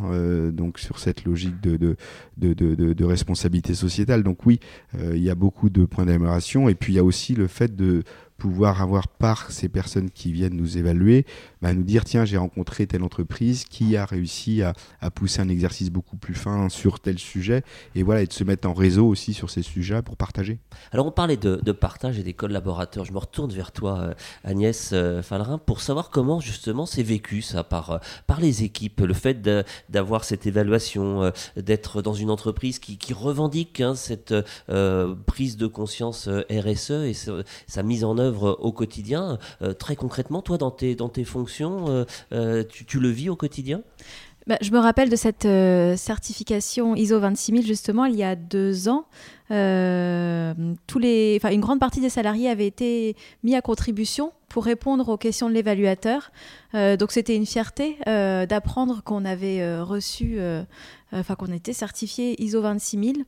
[0.52, 1.96] donc sur cette logique de de,
[2.36, 4.22] de, responsabilité sociétale.
[4.22, 4.60] Donc oui,
[4.98, 6.68] il y a beaucoup de points d'amélioration.
[6.68, 8.02] Et puis il y a aussi le fait de
[8.36, 11.24] pouvoir avoir par ces personnes qui viennent nous évaluer,
[11.66, 14.72] bah, nous dire tiens j'ai rencontré telle entreprise qui a réussi à,
[15.10, 17.64] pousser un exercice beaucoup plus fin sur tel sujet
[17.96, 20.60] et voilà et de se mettre en réseau aussi sur ces sujets pour partager.
[20.92, 23.04] Alors on parlait de, partage et des collaborateurs.
[23.04, 27.42] Je me retourne vers toi euh, Agnès euh, Fallerin pour savoir comment justement c'est vécu
[27.42, 27.98] ça par, euh,
[28.28, 29.42] par les équipes, le fait
[29.88, 34.34] d'avoir cette évaluation, d'être dans une entreprise qui, revendique hein, cette
[35.26, 37.12] prise de conscience RSE et
[37.66, 39.38] sa mise en œuvre au quotidien.
[39.80, 43.82] très concrètement, toi dans tes, dans tes fonctions euh, euh, tu, le vis au quotidien?
[44.46, 48.88] Bah, je me rappelle de cette euh, certification ISO 26000 justement il y a deux
[48.88, 49.06] ans.
[49.48, 55.16] Tous les, une grande partie des salariés avaient été mis à contribution pour répondre aux
[55.16, 56.30] questions de l'évaluateur.
[56.72, 60.38] donc c'était une fierté d'apprendre qu'on avait reçu
[61.14, 63.24] euh, enfin qu'on était certifié ISO 26000.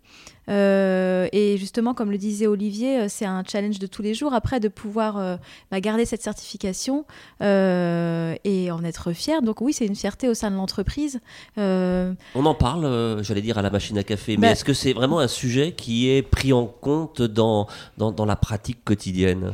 [0.48, 4.34] Euh, et justement, comme le disait Olivier, euh, c'est un challenge de tous les jours
[4.34, 5.38] après de pouvoir
[5.70, 7.04] bah, garder cette certification
[7.40, 9.42] et en être fier.
[9.42, 11.20] Donc oui, c'est une fierté au sein de l'entreprise.
[11.56, 14.92] On en parle, j'allais dire, à la machine à café, mais bah est-ce que c'est
[14.92, 17.66] vraiment un sujet qui est pris en compte dans,
[17.96, 19.52] dans, dans la pratique quotidienne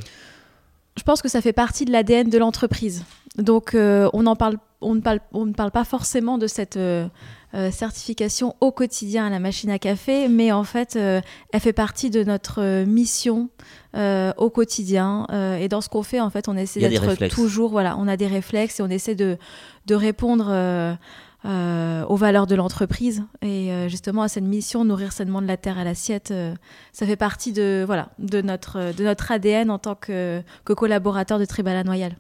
[0.97, 3.05] je pense que ça fait partie de l'ADN de l'entreprise.
[3.37, 6.79] Donc on, en parle, on, ne parle, on ne parle pas forcément de cette
[7.55, 11.21] euh, certification au quotidien à la machine à café, mais en fait, euh,
[11.53, 13.49] elle fait partie de notre euh, mission
[13.95, 15.29] au quotidien.
[15.61, 18.27] et dans ce qu'on fait, en fait, on essaie d'être toujours, voilà, on a des
[18.27, 19.39] réflexes et on essaie de,
[19.87, 20.97] de répondre.
[21.45, 25.85] Aux valeurs de l'entreprise et justement à cette mission nourrir sainement de la terre à
[25.85, 26.33] l'assiette
[26.93, 31.45] ça fait partie de voilà de notre de notre ADN en tant que, collaborateur de
[31.45, 32.17] Tribala Noyal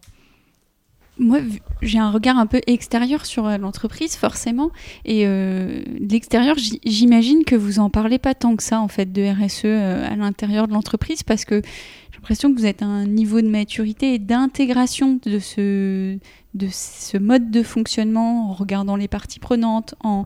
[1.18, 1.38] moi,
[1.80, 4.70] j'ai un regard un peu extérieur sur euh, l'entreprise, forcément.
[5.04, 9.12] Et euh, de l'extérieur, j'imagine que vous en parlez pas tant que ça, en fait,
[9.12, 11.62] de RSE euh, à l'intérieur de l'entreprise, parce que
[12.10, 16.18] j'ai l'impression que vous êtes à un niveau de maturité et d'intégration de ce,
[16.54, 20.24] de ce mode de fonctionnement en regardant les parties prenantes, en,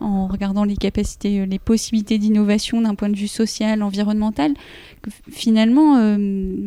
[0.00, 4.52] en regardant les capacités, les possibilités d'innovation d'un point de vue social, environnemental,
[5.30, 6.16] finalement, euh,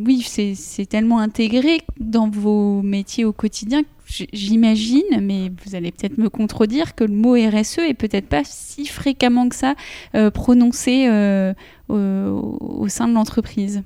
[0.06, 3.84] oui, c'est tellement intégré dans vos métiers au quotidien
[4.32, 8.86] j'imagine, mais vous allez peut-être me contredire, que le mot RSE est peut-être pas si
[8.86, 9.76] fréquemment que ça
[10.16, 11.54] euh, prononcé euh,
[11.90, 13.84] au sein de l'entreprise.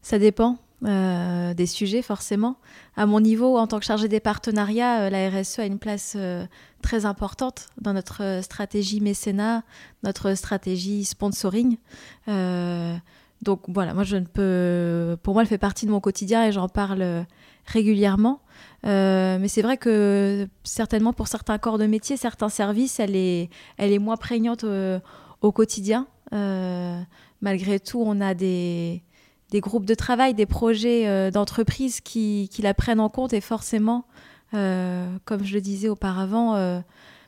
[0.00, 0.56] Ça dépend.
[0.84, 2.56] Euh, des sujets forcément.
[2.96, 6.14] À mon niveau, en tant que chargé des partenariats, euh, la RSE a une place
[6.16, 6.46] euh,
[6.82, 9.64] très importante dans notre stratégie mécénat,
[10.04, 11.78] notre stratégie sponsoring.
[13.42, 16.52] donc voilà, moi je ne peux, pour moi, elle fait partie de mon quotidien et
[16.52, 17.24] j'en parle
[17.66, 18.40] régulièrement.
[18.84, 23.92] mais c'est vrai que certainement pour certains corps de métier, certains services, elle est, elle
[23.92, 24.64] est moins prégnante
[25.40, 26.06] au quotidien.
[27.40, 29.02] malgré tout, on a des
[29.50, 34.06] des groupes de travail, des projets euh, d'entreprise qui, la prennent en compte et forcément,
[34.54, 36.80] euh, comme je le disais auparavant, euh,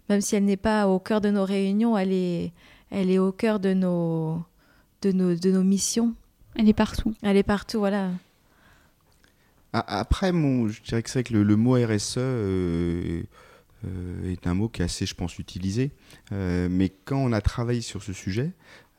[0.08, 2.52] même si elle n'est pas au cœur de nos réunions, elle est,
[2.90, 4.42] elle est au cœur de nos,
[5.02, 6.14] de, nos, de nos missions.
[6.56, 7.14] Elle est partout.
[7.22, 8.10] Elle est partout, voilà.
[9.72, 14.84] Après, mon, je dirais que c'est que le, mot RSE est un mot qui est
[14.84, 15.92] assez, je pense, utilisé.
[16.32, 18.50] mais quand on a travaillé sur ce sujet,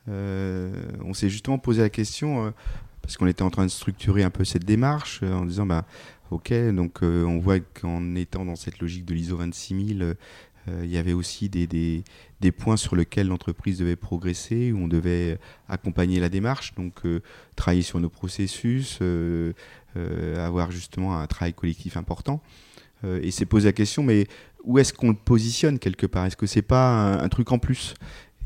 [0.08, 2.54] on s'est justement posé la question
[3.02, 5.86] parce qu'on était en train de structurer un peu cette démarche euh, en disant bah
[6.30, 10.92] ok donc euh, on voit qu'en étant dans cette logique de l'ISO 26000 euh, il
[10.92, 12.04] y avait aussi des,
[12.58, 17.02] points sur lesquels l'entreprise devait progresser, où on devait accompagner la démarche, donc
[17.56, 19.00] travailler sur nos processus,
[20.38, 22.44] avoir justement un travail collectif important.
[23.04, 24.28] et c'est poser la question, mais
[24.64, 26.26] où est-ce qu'on le positionne quelque part?
[26.26, 27.96] Est-ce que c'est pas un, truc en plus?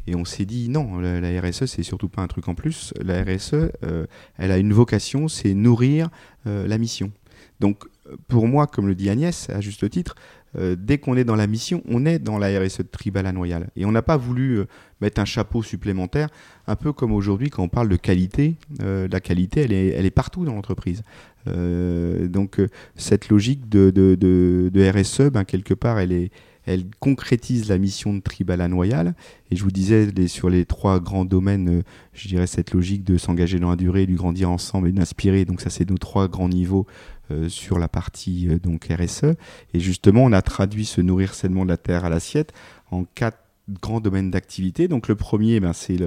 [0.07, 2.93] Et on s'est dit non, la, RSE, c'est surtout pas un truc en plus.
[3.01, 4.05] La RSE, euh,
[4.37, 6.09] elle a une vocation, c'est nourrir
[6.47, 7.11] euh, la mission.
[7.59, 7.85] Donc,
[8.27, 10.15] pour moi, comme le dit Agnès, à juste titre,
[10.57, 13.69] euh, dès qu'on est dans la mission, on est dans la RSE de Tribala Noyal.
[13.75, 14.61] Et on n'a pas voulu
[15.01, 16.29] mettre un chapeau supplémentaire,
[16.67, 18.55] un peu comme aujourd'hui quand on parle de qualité.
[18.79, 21.03] la qualité, elle est, elle est partout dans l'entreprise.
[21.47, 22.61] donc,
[22.95, 26.31] cette logique de, de, de RSE, ben, quelque part, elle est,
[26.65, 29.13] elle concrétise la mission de Tribala Noyal.
[29.51, 33.17] Et je vous disais, sur les trois grands domaines, euh, je dirais cette logique de
[33.17, 35.45] s'engager dans la durée, du grandir ensemble et d'inspirer.
[35.45, 36.87] Donc ça, c'est nos trois grands niveaux
[37.31, 39.35] euh, sur la partie euh, donc RSE.
[39.73, 42.53] Et justement, on a traduit ce nourrir sainement de la terre à l'assiette
[42.91, 43.39] en quatre
[43.81, 44.87] grands domaines d'activité.
[44.87, 45.97] Donc le premier, ben, c'est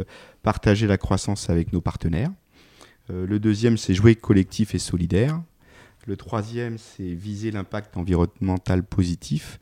[0.42, 2.30] partager la croissance avec nos partenaires.
[3.08, 5.42] le deuxième, c'est jouer collectif et solidaire.
[6.06, 9.58] Le troisième, c'est viser l'impact environnemental positif.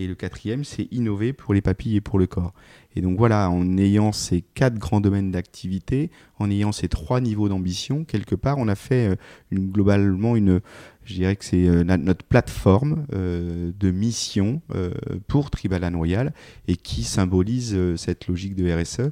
[0.00, 2.54] Et le quatrième, c'est innover pour les papilles et pour le corps.
[2.94, 7.48] Et donc voilà, en ayant ces quatre grands domaines d'activité, en ayant ces trois niveaux
[7.48, 9.18] d'ambition, quelque part, on a fait
[9.50, 10.60] une, globalement une,
[11.08, 14.92] je dirais que c'est euh, notre plateforme euh, de mission euh,
[15.26, 16.34] pour Tribala Noyal
[16.68, 19.10] et qui symbolise cette logique de RSE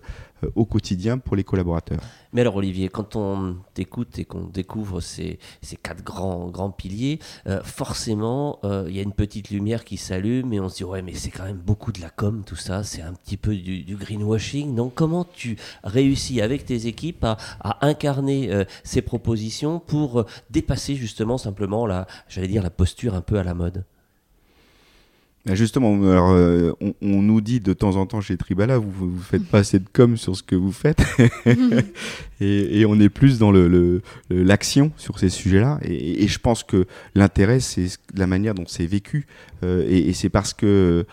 [0.54, 2.01] au quotidien pour les collaborateurs.
[2.32, 7.18] Mais alors Olivier, quand on t'écoute et qu'on découvre ces, ces, quatre grands, grands piliers,
[7.62, 11.14] forcément, il y a une petite lumière qui s'allume et on se dit ouais mais
[11.14, 14.74] c'est quand même beaucoup de la com tout ça, c'est un petit peu du, greenwashing.
[14.74, 17.38] Donc comment tu réussis avec tes équipes à,
[17.80, 21.66] incarner ces propositions pour dépasser justement simplement
[22.28, 23.84] j'allais dire, la posture un peu à la mode?
[25.47, 29.47] Bah, Justement, euh, on, nous dit de temps en temps chez Tribala, vous ne faites
[29.47, 31.03] pas assez de com sur ce que vous faites.
[32.40, 33.53] et, on est plus dans
[34.28, 35.78] l'action le, sur ces sujets-là.
[35.82, 39.26] Et, je pense que l'intérêt, c'est la manière dont c'est vécu.
[39.64, 41.07] Euh, et, c'est parce que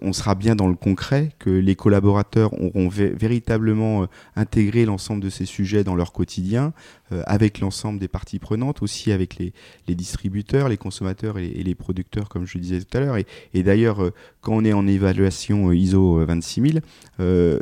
[0.00, 5.30] on sera bien dans le concret que les collaborateurs auront véritablement euh, intégré l'ensemble de
[5.30, 9.52] ces sujets dans leur quotidien, euh, avec l'ensemble des parties prenantes, aussi avec les,
[9.94, 13.16] distributeurs, les consommateurs et, les producteurs, comme je le disais tout à l'heure.
[13.54, 16.82] Et, d'ailleurs, euh, quand on est en évaluation euh, ISO 26000,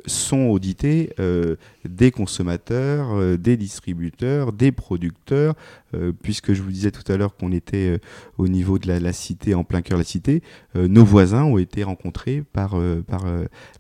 [0.06, 1.10] sont audités
[1.84, 5.54] des consommateurs, des distributeurs, des producteurs,
[6.22, 8.00] puisque je vous disais tout à l'heure qu'on était
[8.36, 10.42] au niveau de la, cité, en plein cœur de la cité,
[10.74, 12.76] nos voisins ont été rencontrés par,
[13.06, 13.24] par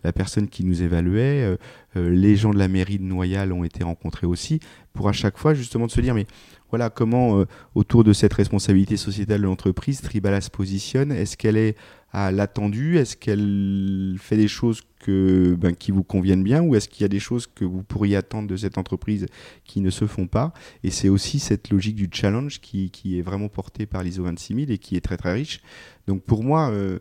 [0.04, 1.58] la personne qui nous évaluait,
[1.94, 4.60] les gens de la mairie de Noyal ont été rencontrés aussi,
[4.92, 6.26] pour à chaque fois justement de se dire mais
[6.70, 11.12] voilà comment euh, autour de cette responsabilité sociétale de l'entreprise Tribala se positionne?
[11.12, 11.76] Est-ce qu'elle est
[12.10, 16.88] à l'attendu est-ce qu'elle fait des choses que, ben, qui vous conviennent bien ou est-ce
[16.88, 19.26] qu'il y a des choses que vous pourriez attendre de cette entreprise
[19.64, 20.52] qui ne se font pas?
[20.82, 24.70] Et c'est aussi cette logique du challenge qui, qui est vraiment portée par l'ISO 26000
[24.70, 25.60] et qui est très très riche.
[26.06, 26.98] Donc pour moi euh,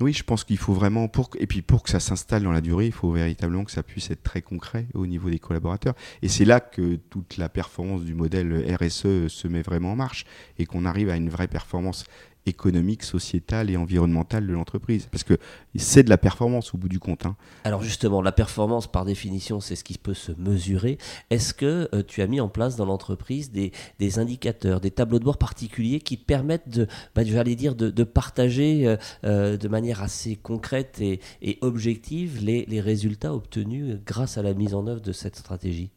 [0.00, 2.62] oui, je pense qu'il faut vraiment, pour, et puis pour que ça s'installe dans la
[2.62, 5.94] durée, il faut véritablement que ça puisse être très concret au niveau des collaborateurs.
[6.22, 10.24] Et c'est là que toute la performance du modèle RSE se met vraiment en marche
[10.58, 12.04] et qu'on arrive à une vraie performance
[12.46, 15.06] économique, sociétale et environnementale de l'entreprise.
[15.10, 15.38] Parce que
[15.76, 17.26] c'est de la performance au bout du compte.
[17.26, 17.36] Hein.
[17.64, 20.98] Alors justement, la performance, par définition, c'est ce qui peut se mesurer.
[21.30, 23.72] Est-ce que euh, tu as mis en place dans l'entreprise des,
[24.18, 28.96] indicateurs, des tableaux de bord particuliers qui permettent de, bah, j'allais dire, de, partager euh,
[29.24, 31.20] euh, de manière assez concrète et,
[31.60, 35.90] objective les, les, résultats obtenus grâce à la mise en œuvre de cette stratégie?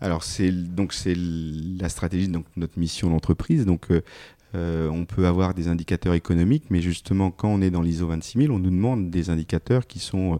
[0.00, 4.02] Alors c'est donc c'est la stratégie donc notre mission d'entreprise donc euh,
[4.54, 8.58] on peut avoir des indicateurs économiques, mais justement, quand on est dans l'ISO 26000, on
[8.58, 10.36] nous demande des indicateurs qui sont euh,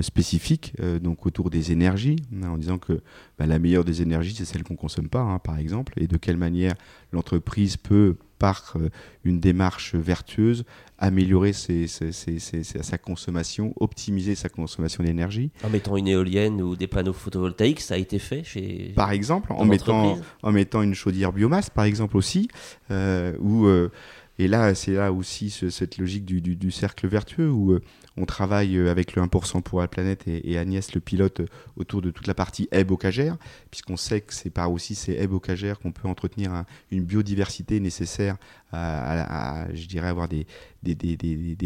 [0.00, 3.00] spécifiques, euh, donc autour des énergies, en disant que
[3.38, 6.16] bah, la meilleure des énergies, c'est celle qu'on consomme pas, hein, par exemple, et de
[6.16, 6.74] quelle manière
[7.12, 8.88] l'entreprise peut par euh,
[9.22, 10.64] une démarche vertueuse,
[10.98, 15.52] améliorer sa consommation, optimiser sa consommation d'énergie.
[15.62, 18.92] En mettant une éolienne ou des panneaux photovoltaïques, ça a été fait chez.
[18.96, 22.48] Par exemple, en mettant, en mettant une chaudière biomasse, par exemple aussi,
[22.90, 23.92] euh, ou euh,
[24.40, 27.78] et là, c'est là aussi cette logique du, cercle vertueux où
[28.16, 31.42] on travaille avec le 1% pour la planète et, Agnès le pilote
[31.76, 33.36] autour de toute la partie bocagères,
[33.70, 38.36] puisqu'on sait que c'est par aussi ces haies bocagères qu'on peut entretenir une biodiversité nécessaire
[38.72, 40.46] à, je dirais, avoir des,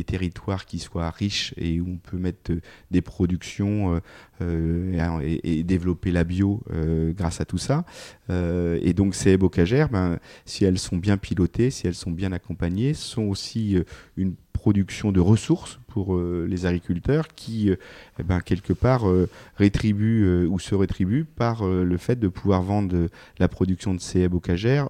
[0.04, 2.52] territoires qui soient riches et où on peut mettre
[2.90, 4.00] des productions euh,
[4.40, 7.84] euh, et, développer la bio euh, grâce à tout ça.
[8.28, 12.32] et donc ces haies bocagères, ben, si elles sont bien pilotées, si elles sont bien
[12.32, 13.76] accompagnées, sont aussi
[14.16, 17.76] une production de ressources pour euh, les agriculteurs qui, euh,
[18.18, 23.08] eh ben, quelque part, euh, rétribuent ou se rétribuent par le fait de pouvoir vendre
[23.38, 24.88] la production de ces bocagères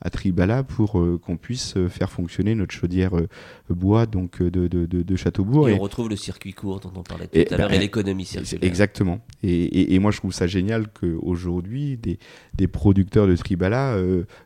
[0.00, 0.92] à Tribala pour
[1.22, 3.12] qu'on puisse faire fonctionner notre chaudière
[3.68, 5.68] bois donc de, de, de, Châteaubourg.
[5.68, 8.24] Et, on retrouve le circuit court dont on parlait tout à l'heure et ben, l'économie
[8.24, 8.68] circulaire.
[8.68, 9.20] Exactement.
[9.42, 12.18] Et, et, moi, je trouve ça génial qu'aujourd'hui, des,
[12.54, 13.96] des producteurs de Tribala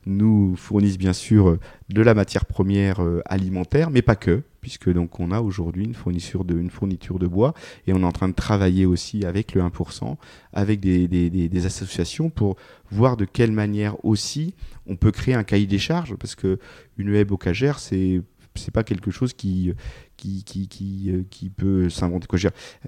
[0.07, 1.59] nous fournissent bien sûr
[1.89, 6.45] de la matière première alimentaire, mais pas que puisque donc on a aujourd'hui une fourniture
[6.45, 7.55] de une fourniture de bois
[7.87, 10.17] et on est en train de travailler aussi avec le 1%,
[10.53, 12.57] avec des, associations pour
[12.91, 14.55] voir de quelle manière aussi
[14.87, 16.59] on peut créer un cahier des charges parce que
[16.97, 18.23] une haie bocagère c'est
[18.55, 19.73] c'est pas quelque chose qui
[20.17, 21.23] qui, euh,
[21.57, 22.27] peut s'inventer.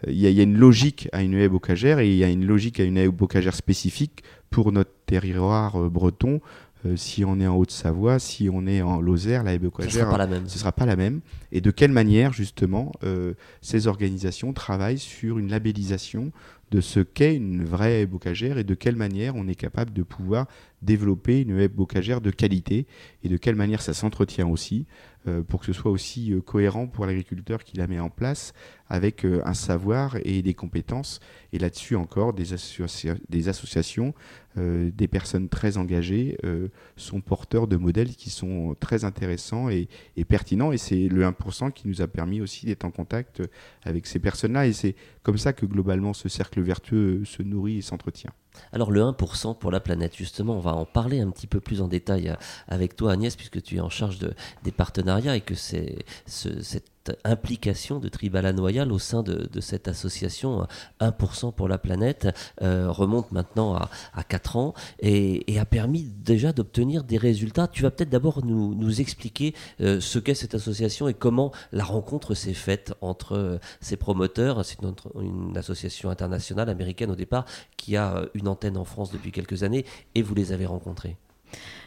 [0.07, 2.25] Il y, a, il y, a une logique à une haie bocagère et il y
[2.25, 6.41] a une logique à une haie bocagère spécifique pour notre territoire euh, breton
[6.85, 10.11] euh, si on est en Haute-Savoie, si on est en Lozère, la ce ne sera
[10.11, 10.49] pas la même.
[10.49, 11.21] Ce sera pas la même.
[11.53, 16.33] Et de quelle manière, justement, euh, ces organisations travaillent sur une labellisation
[16.73, 20.47] de ce qu'est une vraie bocagère et de quelle manière on est capable de pouvoir
[20.81, 22.87] développer une web bocagère de qualité
[23.23, 24.87] et de quelle manière ça s'entretient aussi
[25.29, 28.55] euh, pour que ce soit aussi euh, cohérent pour l'agriculteur qui la met en place
[28.89, 31.21] avec euh, un savoir et des compétences.
[31.53, 34.15] Et là-dessus encore, des, associations,
[34.57, 36.39] des personnes très engagées
[36.97, 40.73] sont porteurs de modèles qui sont très intéressants et, et pertinents.
[40.73, 43.43] Et c'est le 1% qui nous a permis aussi d'être en contact
[43.83, 44.67] avec ces personnes-là.
[44.67, 48.33] Et c'est comme ça que globalement ce cercle vertueux se nourrit et s'entretient.
[48.73, 51.81] Alors le 1% pour la planète, justement, on va en parler un petit peu plus
[51.81, 52.35] en détail
[52.69, 56.92] avec toi Agnès, puisque tu es en charge de, des partenariats et que c'est cette
[57.25, 60.67] implication de Tribala Noyal au sein de, cette association
[61.01, 62.29] 1% pour la planète
[62.63, 67.69] euh, remonte maintenant à, à 4 ans et, a permis déjà d'obtenir des résultats.
[67.69, 72.35] Tu vas peut-être d'abord nous, expliquer euh, ce qu'est cette association et comment la rencontre
[72.35, 74.65] s'est faite entre euh, ces promoteurs.
[74.65, 77.45] C'est une, association internationale américaine au départ
[77.77, 79.85] qui a une antenne en France depuis quelques années
[80.15, 81.17] et vous les avez rencontrés.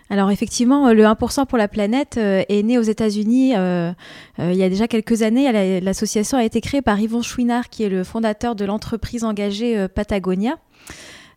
[0.09, 3.91] Alors effectivement, le 1% pour la planète euh, est né aux États-Unis euh,
[4.39, 5.81] euh, il y a déjà quelques années.
[5.81, 10.57] L'association a été créée par Yvon Chouinard, qui est le fondateur de l'entreprise engagée Patagonia.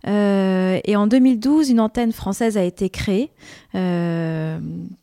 [0.07, 3.31] Euh, et en 2012, une antenne française a été créée
[3.75, 4.59] euh,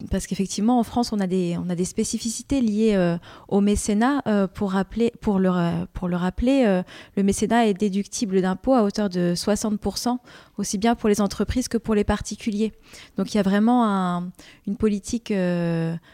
[0.09, 3.17] parce qu'effectivement, en France, on a des, on a des spécificités liées euh,
[3.49, 4.21] au mécénat.
[4.53, 5.51] pour, rappeler, pour, le,
[5.93, 6.81] pour le rappeler,
[7.15, 10.17] le mécénat est déductible d'impôts à hauteur de 60%,
[10.57, 12.73] aussi bien pour les entreprises que pour les particuliers.
[13.17, 14.23] Donc il y a vraiment
[14.67, 15.33] une politique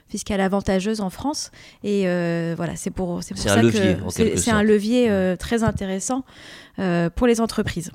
[0.08, 1.52] fiscale avantageuse en France.
[1.84, 2.04] Et
[2.56, 6.24] voilà, c'est pour, pour ça un que c'est un levier très intéressant
[7.16, 7.92] pour les entreprises.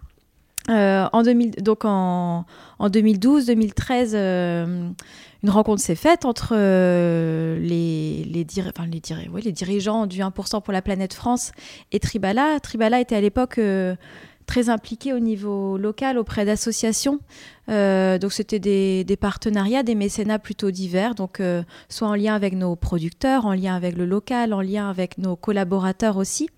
[0.68, 2.44] Euh, en, 2000, donc en,
[2.78, 4.88] en 2012-2013, euh,
[5.42, 10.82] une rencontre s'est faite entre euh, les, les, les, les, dirigeants du 1% pour la
[10.82, 11.52] planète France
[11.92, 12.58] et Tribala.
[12.60, 13.60] Tribala était à l'époque
[14.46, 17.20] très impliqué au niveau local auprès d'associations.
[17.68, 22.54] Euh, donc c'était des, partenariats, des mécénats plutôt divers, donc euh, soit en lien avec
[22.54, 26.48] nos producteurs, en lien avec le local, en lien avec nos collaborateurs aussi.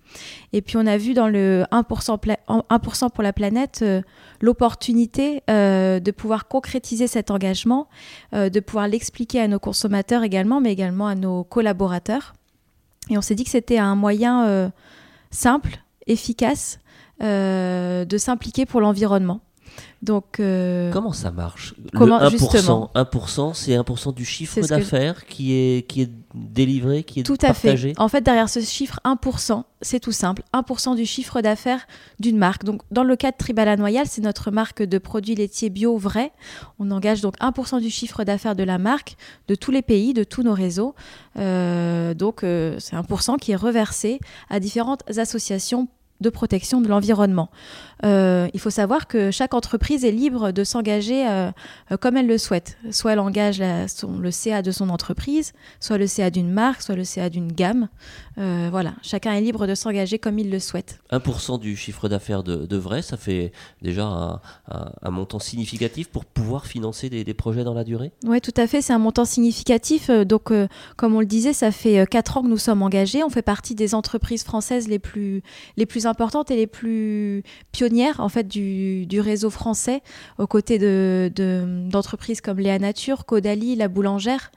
[0.53, 4.01] Et puis on a vu dans le 1%, 1 pour la planète euh,
[4.39, 7.89] l'opportunité de pouvoir concrétiser cet engagement,
[8.31, 12.33] de pouvoir l'expliquer à nos consommateurs également, mais également à nos collaborateurs.
[13.09, 14.71] Et on s'est dit que c'était un moyen
[15.29, 16.79] simple, efficace,
[17.19, 19.41] de s'impliquer pour l'environnement.
[20.01, 21.73] Donc, euh, comment ça marche?
[21.93, 27.19] Comment, 1%, justement 1%, c'est 1% du chiffre d'affaires qui, est, qui est délivré, qui
[27.19, 27.91] est tout partagé.
[27.91, 27.99] à fait.
[27.99, 31.85] En fait, derrière ce chiffre 1%, c'est tout simple, 1% du chiffre d'affaires
[32.19, 32.63] d'une marque.
[32.63, 36.31] Donc, dans le cas de Tribala Noyal, c'est notre marque de produits laitiers bio vrai.
[36.79, 39.17] On engage donc 1% du chiffre d'affaires de la marque,
[39.49, 40.95] de tous les pays, de tous nos réseaux.
[41.37, 45.89] Euh, donc, c'est 1% qui est reversé à différentes associations
[46.21, 47.49] de protection de l'environnement.
[48.05, 51.51] Euh, il faut savoir que chaque entreprise est libre de s'engager euh,
[51.91, 52.77] euh, comme elle le souhaite.
[52.91, 57.03] Soit elle engage le CA de son entreprise, soit le CA d'une marque, soit le
[57.03, 57.89] CA d'une gamme.
[58.37, 60.99] voilà, chacun est libre de s'engager comme il le souhaite.
[61.11, 63.51] 1% du chiffre d'affaires de, vrai, ça fait
[63.81, 68.11] déjà un, montant significatif pour pouvoir financer des, projets dans la durée?
[68.25, 70.09] Oui, tout à fait, c'est un montant significatif.
[70.09, 70.53] Donc,
[70.95, 73.23] comme on le disait, ça fait 4 ans que nous sommes engagés.
[73.23, 75.43] On fait partie des entreprises françaises les plus,
[75.77, 80.01] les plus importantes et les plus pionnières en fait du, réseau français
[80.37, 81.31] aux côtés de,
[81.89, 84.51] d'entreprises comme Léa Nature, Caudalie, La Boulangère.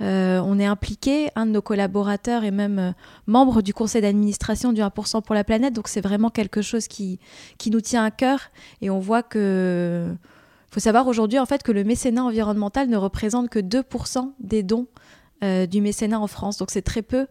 [0.00, 2.92] Euh, on est impliqué, un de nos collaborateurs est même euh,
[3.26, 7.18] membre du conseil d'administration du 1% pour la planète, donc c'est vraiment quelque chose qui,
[7.58, 8.40] qui nous tient à cœur.
[8.80, 10.14] Et on voit que...
[10.70, 14.86] Faut savoir aujourd'hui en fait que le mécénat environnemental ne représente que 2% des dons
[15.42, 17.26] euh, du mécénat en France, donc c'est très peu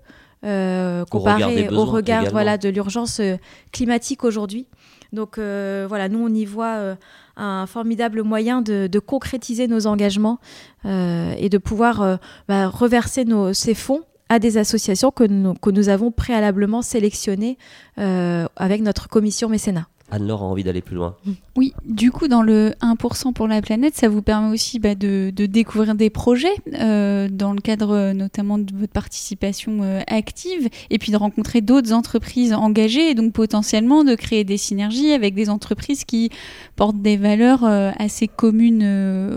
[0.45, 3.37] euh, comparé au regard, voilà, de l'urgence euh,
[3.71, 4.67] climatique aujourd'hui.
[5.11, 6.97] Donc euh, voilà, nous on y voit
[7.37, 10.39] un formidable moyen de, concrétiser nos engagements
[10.85, 15.87] et de pouvoir bah, reverser nos, ces fonds à des associations que nous, que nous
[15.87, 17.57] avons préalablement sélectionnées
[17.95, 19.87] avec notre commission mécénat.
[20.09, 21.15] Anne-Laure a envie d'aller plus loin.
[21.57, 25.31] Oui, du coup, dans le 1% pour la planète, ça vous permet aussi bah, de,
[25.31, 30.97] découvrir des projets euh, dans le cadre euh, notamment de votre participation euh, active et
[30.97, 35.49] puis de rencontrer d'autres entreprises engagées et donc potentiellement de créer des synergies avec des
[35.49, 36.29] entreprises qui
[36.75, 38.83] portent des valeurs assez communes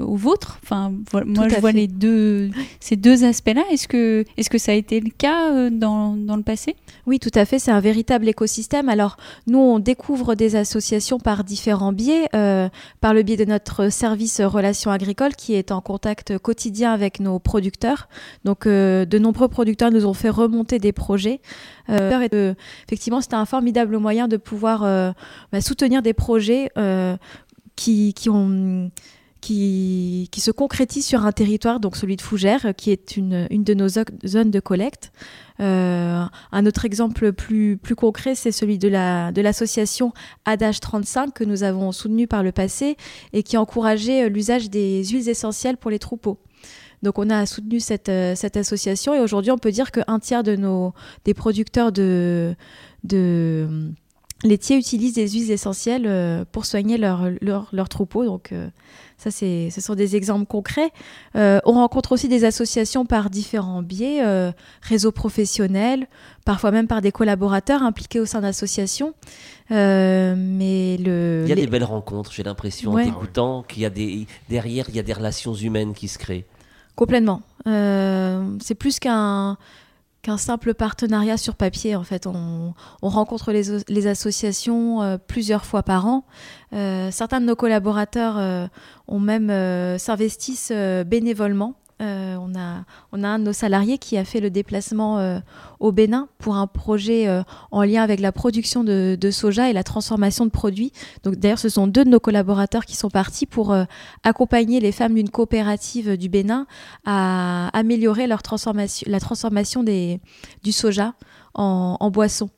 [0.06, 0.60] aux vôtres.
[0.62, 0.92] Enfin,
[1.24, 2.50] moi, je vois les deux,
[2.80, 3.62] ces deux aspects-là.
[3.70, 6.76] Est-ce que, est -ce que ça a été le cas dans, dans le passé?
[7.06, 7.58] Oui, tout à fait.
[7.58, 8.88] C'est un véritable écosystème.
[8.88, 9.16] Alors,
[9.46, 12.68] nous, on découvre des associations par différents biais, euh,
[13.00, 17.38] par le biais de notre service relations agricoles qui est en contact quotidien avec nos
[17.38, 18.08] producteurs.
[18.44, 21.40] Donc euh, de nombreux producteurs nous ont fait remonter des projets.
[21.88, 22.54] Euh,
[22.86, 24.80] effectivement, c'était un formidable moyen de pouvoir
[25.52, 26.70] bah, soutenir des projets
[27.74, 28.90] qui, qui ont
[29.40, 33.74] qui, se concrétise sur un territoire, donc celui de Fougères, qui est une, une de
[33.74, 35.12] nos zones de collecte.
[35.60, 40.12] Euh, un autre exemple plus, plus concret, c'est celui de l'association
[40.46, 42.96] la, de Adage 35 que nous avons soutenu par le passé
[43.32, 46.38] et qui encourageait euh, l'usage des huiles essentielles pour les troupeaux.
[47.02, 50.42] Donc on a soutenu cette, euh, cette association et aujourd'hui on peut dire qu'un tiers
[50.42, 52.54] de nos, des producteurs de
[54.42, 58.24] laitiers utilisent des huiles essentielles pour soigner leurs leur, leur troupeaux.
[58.24, 58.52] Donc
[59.20, 60.90] ça, ce sont des exemples concrets.
[61.36, 66.06] Euh, on rencontre aussi des associations par différents biais, euh, réseaux professionnels,
[66.46, 69.12] parfois même par des collaborateurs impliqués au sein d'associations.
[69.72, 73.84] Euh, mais le, il y a des belles rencontres, j'ai l'impression, en t'écoutant, qu'il y
[73.84, 76.46] a des, derrière, il y a des relations humaines qui se créent.
[76.96, 77.42] Complètement.
[77.66, 79.58] c'est plus qu'un
[80.22, 81.96] qu'un simple partenariat sur papier.
[81.96, 86.24] En fait, on, rencontre les, associations euh, plusieurs fois par an.
[86.72, 88.66] Euh, certains de nos collaborateurs euh,
[89.08, 89.48] ont même
[89.98, 90.72] s'investissent
[91.06, 95.38] bénévolement euh, on, a, un de nos salariés qui a fait le déplacement euh,
[95.80, 99.84] au Bénin pour un projet euh, en lien avec la production de, soja et la
[99.84, 100.92] transformation de produits.
[101.24, 103.74] Donc d'ailleurs, ce sont deux de nos collaborateurs qui sont partis pour
[104.22, 106.66] accompagner les femmes d'une coopérative du Bénin
[107.04, 111.14] à améliorer la transformation du soja
[111.54, 112.50] en, boisson.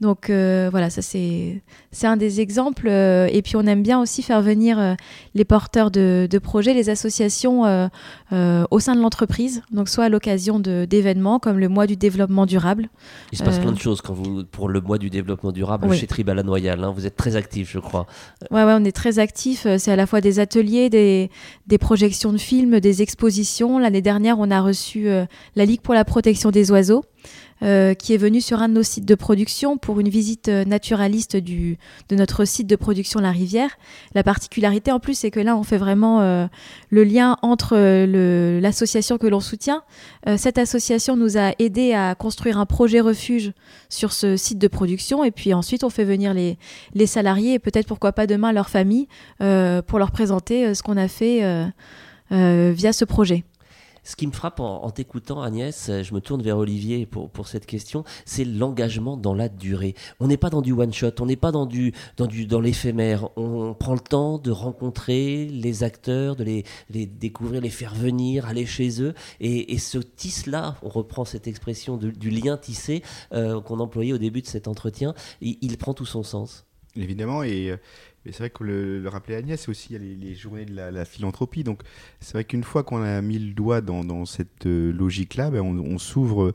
[0.00, 1.62] Donc euh, voilà, ça c'est
[2.02, 2.88] un des exemples.
[2.88, 4.94] Euh, et puis on aime bien aussi faire venir euh,
[5.34, 7.62] les porteurs de, projets, les associations
[8.70, 9.62] au sein de l'entreprise.
[9.70, 12.88] Donc soit à l'occasion d'événements comme le mois du développement durable.
[13.32, 16.06] Il se passe plein de choses quand vous pour le mois du développement durable chez
[16.06, 16.82] Tribal Noyal.
[16.82, 16.92] Hein.
[16.94, 18.06] vous êtes très actif, je crois.
[18.50, 19.66] Ouais, ouais, on est très actif.
[19.78, 21.30] C'est à la fois des ateliers, des,
[21.66, 23.78] des projections de films, des expositions.
[23.78, 25.08] L'année dernière, on a reçu
[25.56, 27.04] la Ligue pour la protection des oiseaux.
[27.62, 30.64] Euh, qui est venu sur un de nos sites de production pour une visite euh,
[30.64, 33.70] naturaliste du, de notre site de production La Rivière.
[34.14, 36.46] La particularité en plus, c'est que là, on fait vraiment euh,
[36.88, 37.76] le lien entre
[38.60, 39.82] l'association que l'on soutient.
[40.36, 43.52] cette association nous a aidé à construire un projet refuge
[43.88, 46.58] sur ce site de production et puis ensuite, on fait venir les,
[46.94, 49.08] les salariés et peut-être pourquoi pas demain leur famille
[49.38, 51.42] pour leur présenter ce qu'on a fait
[52.30, 53.44] via ce projet.
[54.04, 57.48] Ce qui me frappe en, t'écoutant, Agnès, euh, je me tourne vers Olivier pour, pour
[57.48, 59.94] cette question, c'est l'engagement dans la durée.
[60.20, 63.28] On n'est pas dans du one-shot, on n'est pas dans, du, dans, du, dans l'éphémère.
[63.36, 68.46] On prend le temps de rencontrer les acteurs, de les, les découvrir, les faire venir,
[68.46, 69.14] aller chez eux.
[69.40, 74.42] Et, ce tisse-là, on reprend cette expression du lien tissé euh, qu'on employait au début
[74.42, 76.66] de cet entretien, il, il prend tout son sens.
[76.96, 77.76] Évidemment, et euh,
[78.24, 81.04] mais c'est vrai que le, le rappelait Agnès, c'est aussi les, les, journées de la,
[81.04, 81.64] philanthropie.
[81.64, 81.82] Donc
[82.20, 85.98] c'est vrai qu'une fois qu'on a mis le doigt dans, cette euh, logique-là, ben on,
[85.98, 86.52] s'ouvre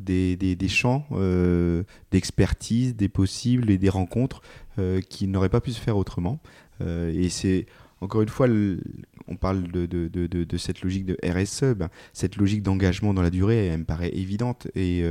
[0.00, 4.40] des, des, champs euh, d'expertise, des possibles et des rencontres
[4.78, 6.40] euh, qui n'auraient pas pu se faire autrement.
[6.80, 7.66] et c'est
[8.00, 8.48] encore une fois,
[9.28, 13.22] on parle de, de, de, de, cette logique de RSE, ben, cette logique d'engagement dans
[13.22, 14.66] la durée, elle, me paraît évidente.
[14.74, 15.04] Et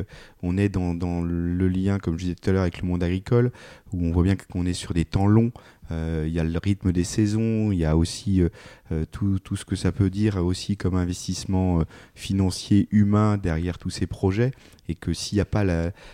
[0.43, 3.01] on est dans, dans, le lien, comme je disais tout à l'heure, avec le monde
[3.01, 3.53] agricole,
[3.93, 5.53] où on voit bien qu'on est sur des temps longs.
[5.91, 8.49] Euh, il y a le rythme des saisons, il y a aussi euh,
[8.91, 11.83] euh, tout, tout, ce que ça peut dire aussi comme investissement
[12.15, 14.51] financier humain derrière tous ces projets
[14.87, 15.63] et que s'il n'y a pas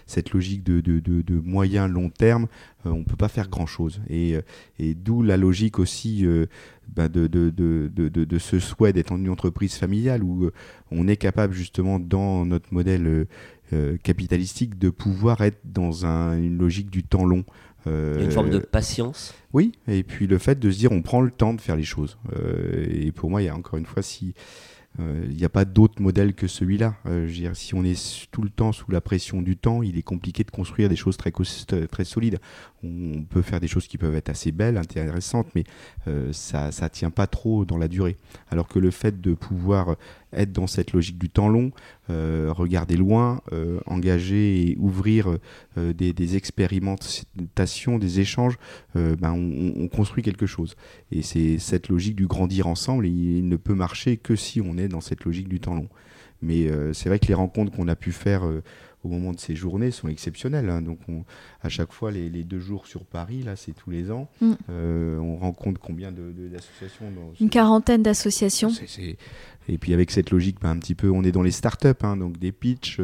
[0.05, 2.47] cette logique de, de, de, de moyen long terme,
[2.85, 4.01] on ne peut pas faire grand-chose.
[4.09, 4.35] Et,
[4.77, 6.25] et d'où la logique aussi
[6.95, 10.51] bah de, de, ce souhait d'être une entreprise familiale où
[10.91, 13.25] on est capable justement dans notre modèle
[14.03, 17.45] capitalistique de pouvoir être dans un, une logique du temps long.
[17.87, 19.33] Euh, une forme de patience.
[19.53, 21.83] Oui, et puis le fait de se dire on prend le temps de faire les
[21.83, 22.17] choses.
[22.35, 24.33] Euh, et pour moi, il y a encore une fois, si
[24.99, 26.95] euh, il n'y a pas d'autre modèle que celui-là.
[27.53, 30.51] si on est tout le temps sous la pression du temps, il est compliqué de
[30.51, 32.39] construire des choses très, très solides.
[32.83, 35.63] On peut faire des choses qui peuvent être assez belles, intéressantes, mais
[36.31, 38.17] ça ne tient pas trop dans la durée.
[38.49, 39.97] Alors que le fait de pouvoir
[40.37, 41.71] être dans cette logique du temps long,
[42.09, 45.37] euh, regarder loin, euh, engager et ouvrir
[45.77, 48.57] euh, des, expérimentations, des échanges,
[48.95, 50.75] ben on, construit quelque chose.
[51.11, 54.87] Et c'est cette logique du grandir ensemble, il, ne peut marcher que si on est
[54.87, 55.89] dans cette logique du temps long.
[56.41, 58.43] Mais c'est vrai que les rencontres qu'on a pu faire
[59.03, 60.69] au moment de ces journées sont exceptionnelles.
[60.69, 60.81] Hein.
[60.81, 60.99] Donc,
[61.61, 64.29] à chaque fois, les, deux jours sur Paris, là, c'est tous les ans.
[64.41, 64.53] Mm.
[64.69, 67.05] on rencontre combien d'associations
[67.39, 68.71] Une quarantaine d'associations.
[69.69, 72.15] Et puis avec cette logique, ben, un petit peu, on est dans les startups, hein,
[72.15, 73.01] donc des pitchs,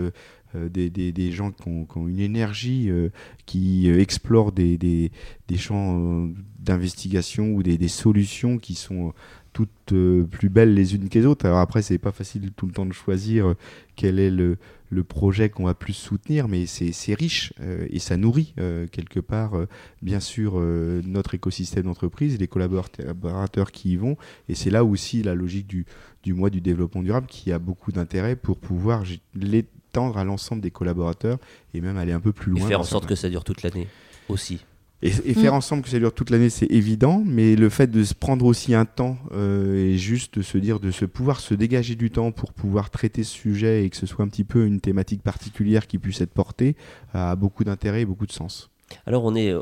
[0.56, 3.10] euh, des, gens qui ont, une énergie, euh,
[3.46, 6.30] qui euh, explorent des, des champs
[6.60, 9.14] d'investigation ou des, solutions qui sont
[9.52, 9.94] toutes
[10.32, 11.46] plus belles les unes que les autres.
[11.46, 13.54] Alors après, c'est pas facile tout le temps de choisir
[13.96, 14.58] quel est le,
[14.94, 17.54] le projet qu'on va plus soutenir, mais c'est riche
[17.90, 18.54] et ça nourrit
[18.92, 19.54] quelque part,
[20.02, 24.18] bien sûr, notre écosystème d'entreprise les collaborateurs qui y vont.
[24.50, 25.86] Et c'est là aussi la logique du,
[26.24, 29.04] du mois du développement durable qui a beaucoup d'intérêt pour pouvoir
[29.36, 31.38] les tendre à l'ensemble des collaborateurs
[31.74, 32.66] et même aller un peu plus loin.
[32.66, 33.88] Et faire en sorte que ça dure toute l'année
[34.30, 34.66] aussi.
[35.06, 35.58] Et, faire mm.
[35.58, 38.74] ensemble que ça dure toute l'année, c'est évident, mais le fait de se prendre aussi
[38.74, 42.32] un temps euh, et juste de se dire, de se pouvoir se dégager du temps
[42.32, 45.88] pour pouvoir traiter ce sujet et que ce soit un petit peu une thématique particulière
[45.88, 46.78] qui puisse être portée,
[47.14, 48.73] a beaucoup d'intérêt et beaucoup de sens.
[49.06, 49.54] Alors on est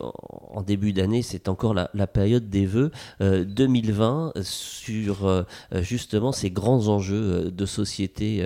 [0.53, 5.43] en début d'année, c'est encore la, période des vœux 2020 euh, sur euh,
[5.81, 8.45] justement ces grands enjeux euh, de société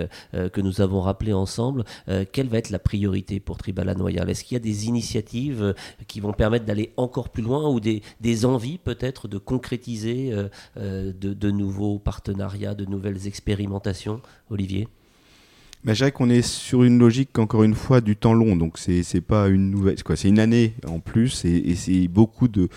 [0.54, 1.84] que nous avons rappelés ensemble.
[2.32, 5.74] quelle va être la priorité pour Tribala Noyal Est-ce qu'il y a des initiatives
[6.08, 10.34] qui vont permettre d'aller encore plus loin ou des, envies peut-être de concrétiser
[10.76, 14.88] de nouveaux partenariats, de nouvelles expérimentations, Olivier
[15.86, 18.56] mais je dirais qu'on est sur une logique, encore une fois, du temps long.
[18.56, 19.96] Donc, c'est pas une nouvelle.
[20.16, 22.70] C'est une année en plus et, c'est beaucoup de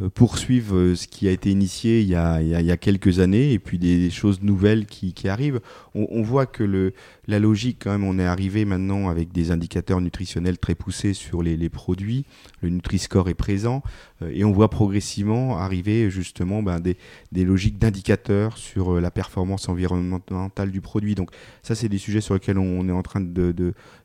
[0.00, 3.18] euh, poursuivre euh, ce qui a été initié il y a, il y a, quelques
[3.18, 5.60] années et puis des, choses nouvelles qui, arrivent.
[5.94, 6.92] On, voit que le,
[7.30, 11.42] la logique, quand même, on est arrivé maintenant avec des indicateurs nutritionnels très poussés sur
[11.42, 12.26] les, produits.
[12.60, 13.82] Le Nutri-Score est présent
[14.22, 16.96] euh, et on voit progressivement arriver justement ben, des,
[17.44, 21.14] logiques d'indicateurs sur la performance environnementale du produit.
[21.14, 21.30] Donc
[21.62, 23.54] ça, c'est des sujets sur lesquels on, est en train de,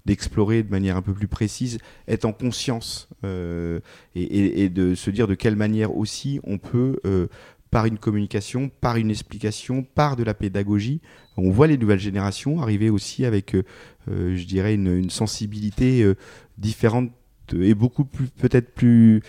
[0.05, 5.27] d'explorer de, manière un peu plus précise, être en conscience et, et, de se dire
[5.27, 7.27] de quelle manière aussi on peut, euh,
[7.75, 11.01] par une communication, par une explication, par de la pédagogie,
[11.35, 13.63] on voit les nouvelles générations arriver aussi avec, euh,
[14.09, 16.09] euh, je dirais, une, sensibilité
[16.57, 17.11] différente
[17.53, 19.21] et beaucoup plus, peut-être plus,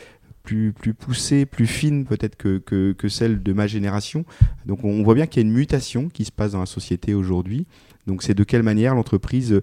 [0.45, 2.59] plus, plus poussée, plus fine peut-être que,
[2.93, 4.25] que, celle de ma génération.
[4.65, 7.15] Donc on voit bien qu'il y a une mutation qui se passe dans la société
[7.15, 7.67] aujourd'hui.
[8.07, 9.61] Donc c'est de quelle manière l'entreprise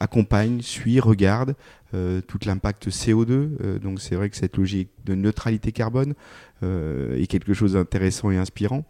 [0.00, 1.54] accompagne, suit, regarde euh,
[1.92, 3.30] tout l'impact CO2.
[3.30, 6.14] Euh, donc c'est vrai que cette logique de neutralité carbone
[6.62, 8.84] euh, est quelque chose d'intéressant et inspirant.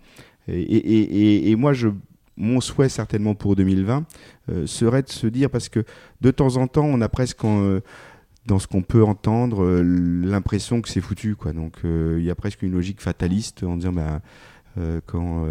[0.51, 1.88] Et, moi, je,
[2.38, 4.07] mon souhait certainement pour 2020
[4.64, 5.84] serait de se dire, parce que
[6.22, 7.42] de temps en temps, on a presque...
[8.46, 11.36] dans ce qu'on peut entendre, l'impression que c'est foutu.
[11.36, 11.53] Quoi.
[11.53, 14.22] Donc il y a presque une logique fataliste en disant ben,
[15.05, 15.44] quand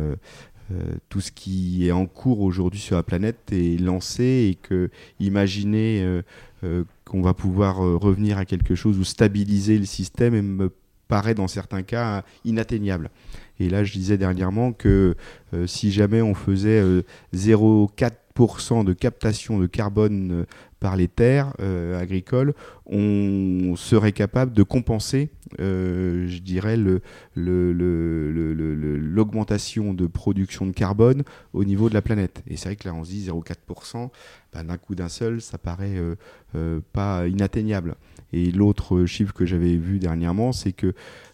[0.71, 4.89] euh, tout ce qui est en cours aujourd'hui sur la planète est lancé et que
[5.21, 6.21] imaginer euh, euh,
[7.05, 10.71] qu'on va pouvoir revenir à quelque chose ou stabiliser le système me
[11.07, 13.09] paraît dans certains cas inatteignable.
[13.59, 15.15] Et là, je disais dernièrement que
[15.65, 16.83] si jamais on faisait
[17.33, 20.45] 0,4% de captation de carbone
[20.79, 22.53] par les terres euh, agricoles,
[22.85, 26.77] on serait capable de compenser, euh, je dirais,
[27.35, 31.23] l'augmentation de production de carbone
[31.53, 32.43] au niveau de la planète.
[32.47, 34.11] Et c'est vrai que là, on se dit 0,4%,
[34.53, 35.99] ben, d'un coup d'un seul, ça paraît
[36.55, 37.95] euh, pas inatteignable.
[38.33, 40.93] Et l'autre chiffre que j'avais vu dernièrement, c'est que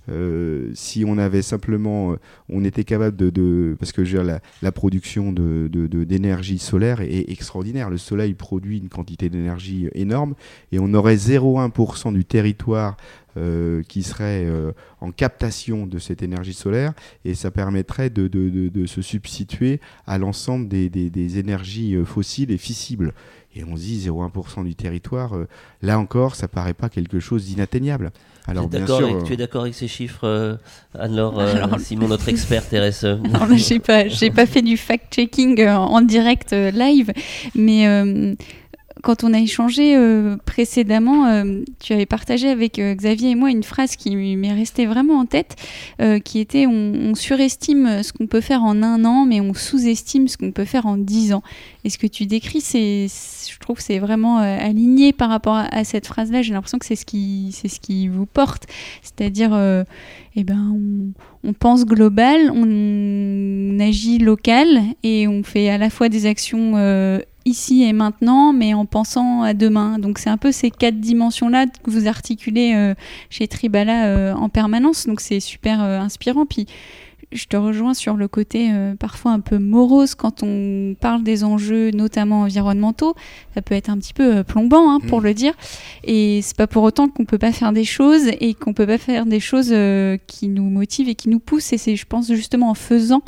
[0.10, 5.32] euh, si on avait simplement, euh, on était capable de, parce que la, la, production
[5.32, 7.90] d'énergie de, solaire est extraordinaire.
[7.90, 10.36] Le soleil produit une quantité d'énergie énorme
[10.72, 12.98] et on aurait 0,1% du territoire
[13.36, 14.48] euh, qui serait
[15.02, 16.94] en captation de cette énergie solaire
[17.24, 22.58] et ça permettrait de, de se substituer à l'ensemble des, des, des, énergies fossiles et
[22.58, 23.14] fissibles.
[23.56, 25.36] Et on se dit 0,1% du territoire,
[25.82, 28.12] là encore, ça paraît pas quelque chose d'inatteignable.
[28.46, 30.56] Alors, bien sûr, euh, tu es d'accord avec ces chiffres, euh,
[30.98, 36.02] Anne-Laure euh, Simon, notre experte RSE Non, j'ai pas, j'ai pas fait du fact-checking en
[36.02, 37.14] direct live,
[37.56, 38.36] mais
[39.04, 43.52] quand on a échangé euh, précédemment, euh, tu avais partagé avec euh, Xavier et moi
[43.52, 45.58] une phrase qui m'est restée vraiment en tête,
[46.24, 50.38] qui était on, surestime ce qu'on peut faire en un an, mais on sous-estime ce
[50.38, 51.44] qu'on peut faire en dix ans.
[51.84, 56.08] Et ce que tu décris, c'est, je trouve c'est vraiment aligné par rapport à, cette
[56.08, 56.42] phrase-là.
[56.42, 58.68] J'ai l'impression que c'est ce qui, c'est ce qui vous porte,
[59.02, 59.52] c'est-à-dire,
[60.36, 60.74] eh ben,
[61.44, 64.68] on, on, pense global, on, agit local
[65.04, 66.78] et on fait à la fois des actions
[67.46, 70.00] ici et maintenant, mais en pensant à demain.
[70.00, 72.94] Donc c'est un peu ces quatre dimensions-là que vous articulez euh,
[73.30, 75.08] chez Tribala euh, en permanence.
[75.08, 76.46] Donc c'est super euh, inspirant.
[76.46, 76.66] Puis
[77.32, 78.70] je te rejoins sur le côté
[79.00, 83.16] parfois un peu morose quand on parle des enjeux, notamment environnementaux.
[83.56, 85.24] Ça peut être un petit peu plombant, hein, pour Mm.
[85.24, 85.54] le dire.
[86.04, 89.00] Et c'est pas pour autant qu'on peut pas faire des choses et qu'on peut pas
[89.00, 89.74] faire des choses
[90.28, 91.74] qui nous motivent et qui nous poussent.
[91.74, 93.24] Et c'est, je pense, justement en faisant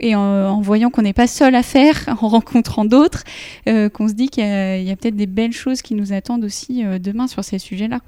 [0.00, 3.24] et en, en voyant qu'on n'est pas seul à faire, en rencontrant d'autres,
[3.68, 6.84] euh, qu'on se dit qu'il y a, peut-être des belles choses qui nous attendent aussi
[6.84, 8.00] euh, demain sur ces sujets-là.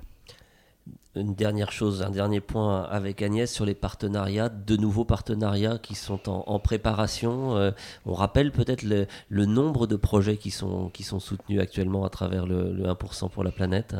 [1.17, 5.95] Une dernière chose, un dernier point avec Agnès sur les partenariats, de nouveaux partenariats qui
[5.95, 7.57] sont en, en préparation.
[7.57, 7.71] Euh,
[8.05, 12.09] on rappelle peut-être le, le nombre de projets qui sont, qui sont soutenus actuellement à
[12.09, 13.95] travers le, le 1% pour la planète.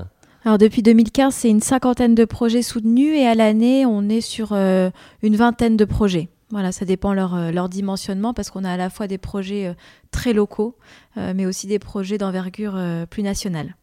[0.45, 4.53] Alors depuis 2015, c'est une cinquantaine de projets soutenus et à l'année, on est sur
[4.53, 4.91] euh,
[5.23, 6.29] une vingtaine de projets.
[6.55, 9.67] Voilà, ça dépend leur, euh, leur dimensionnement parce qu'on a à la fois des projets
[9.67, 9.75] euh,
[10.13, 10.77] très locaux,
[11.17, 12.79] euh, mais aussi des projets d'envergure
[13.11, 13.75] plus nationale.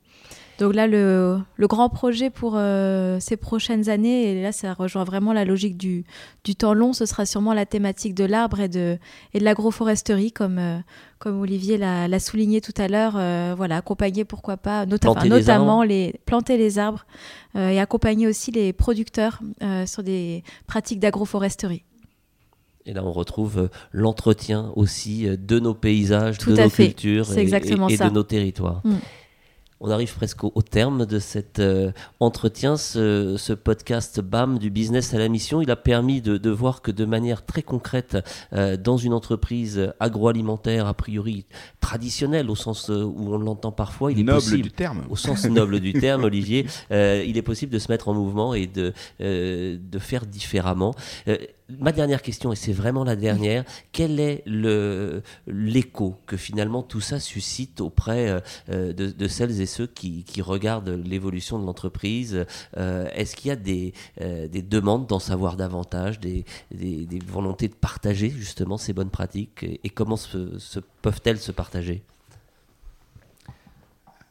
[0.57, 5.03] Donc là, le, le grand projet pour euh, ces prochaines années, et là, ça rejoint
[5.03, 6.05] vraiment la logique du,
[6.45, 8.97] du temps long, ce sera sûrement la thématique de l'arbre et de,
[9.33, 10.77] et de l'agroforesterie, comme, euh,
[11.19, 13.15] comme Olivier l'a souligné tout à l'heure.
[13.17, 17.05] euh, voilà, accompagner, pourquoi pas, Planter les notamment les, planter les arbres
[17.53, 19.41] et accompagner aussi les producteurs
[19.85, 21.83] sur des pratiques d'agroforesterie.
[22.85, 26.87] Et là, on retrouve euh, l'entretien aussi euh, de nos paysages, Tout de nos fait.
[26.87, 28.81] cultures et, de nos territoires.
[28.83, 28.95] Mm.
[29.83, 32.77] On arrive presque au, au terme de cet euh, entretien.
[32.77, 36.83] Ce, ce podcast BAM du business à la mission, il a permis de, de voir
[36.83, 38.17] que de manière très concrète,
[38.53, 41.45] euh, dans une entreprise agroalimentaire a priori
[41.79, 45.01] traditionnelle au sens où on l'entend parfois, il est Noble possible du terme.
[45.09, 48.53] au sens noble du terme, Olivier, euh, il est possible de se mettre en mouvement
[48.53, 50.93] et de, euh, de faire différemment.
[51.79, 54.43] Ma dernière question, et c'est vraiment la dernière, quel est
[55.47, 60.89] l'écho que finalement tout ça suscite auprès euh, euh, de, celles et ceux qui, regardent
[60.89, 62.45] l'évolution de l'entreprise
[62.77, 66.45] Euh, Est-ce qu'il y a des, des demandes d'en savoir davantage, des,
[67.27, 72.03] volontés de partager justement ces bonnes pratiques et, comment se, peuvent-elles se partager?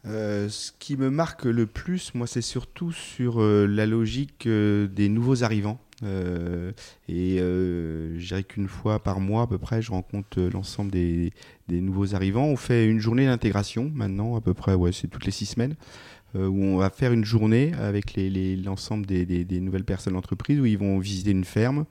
[0.04, 5.78] Ce qui me marque le plus, moi, c'est surtout sur la logique des nouveaux arrivants.
[6.02, 6.72] Euh,
[7.08, 10.90] et euh, je dirais qu'une fois par mois à peu près, je rencontre euh, l'ensemble
[10.90, 11.32] des,
[11.68, 12.46] nouveaux arrivants.
[12.46, 15.74] On fait une journée d'intégration maintenant, à peu près, ouais, c'est toutes les six semaines,
[16.36, 18.18] euh, où on va faire une journée avec
[18.64, 21.84] l'ensemble des, nouvelles personnes d'entreprise, où ils vont visiter une ferme,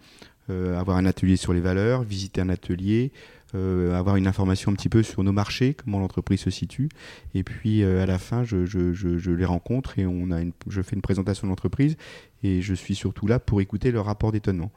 [0.50, 3.12] avoir un atelier sur les valeurs, visiter un atelier,
[3.54, 6.90] avoir une information un petit peu sur nos marchés, comment l'entreprise se situe.
[7.36, 11.04] Et puis à la fin, je les rencontre et on a une, je fais une
[11.04, 11.98] présentation de l'entreprise
[12.44, 14.72] et je suis surtout là pour écouter leur rapport d'étonnement.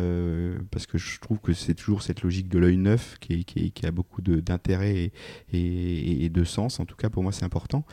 [0.00, 3.90] Euh, parce que je trouve que c'est toujours cette logique de l'œil neuf qui, a
[3.90, 5.10] beaucoup d'intérêt
[5.52, 6.78] et, de sens.
[6.78, 7.84] En tout cas, pour moi, c'est important.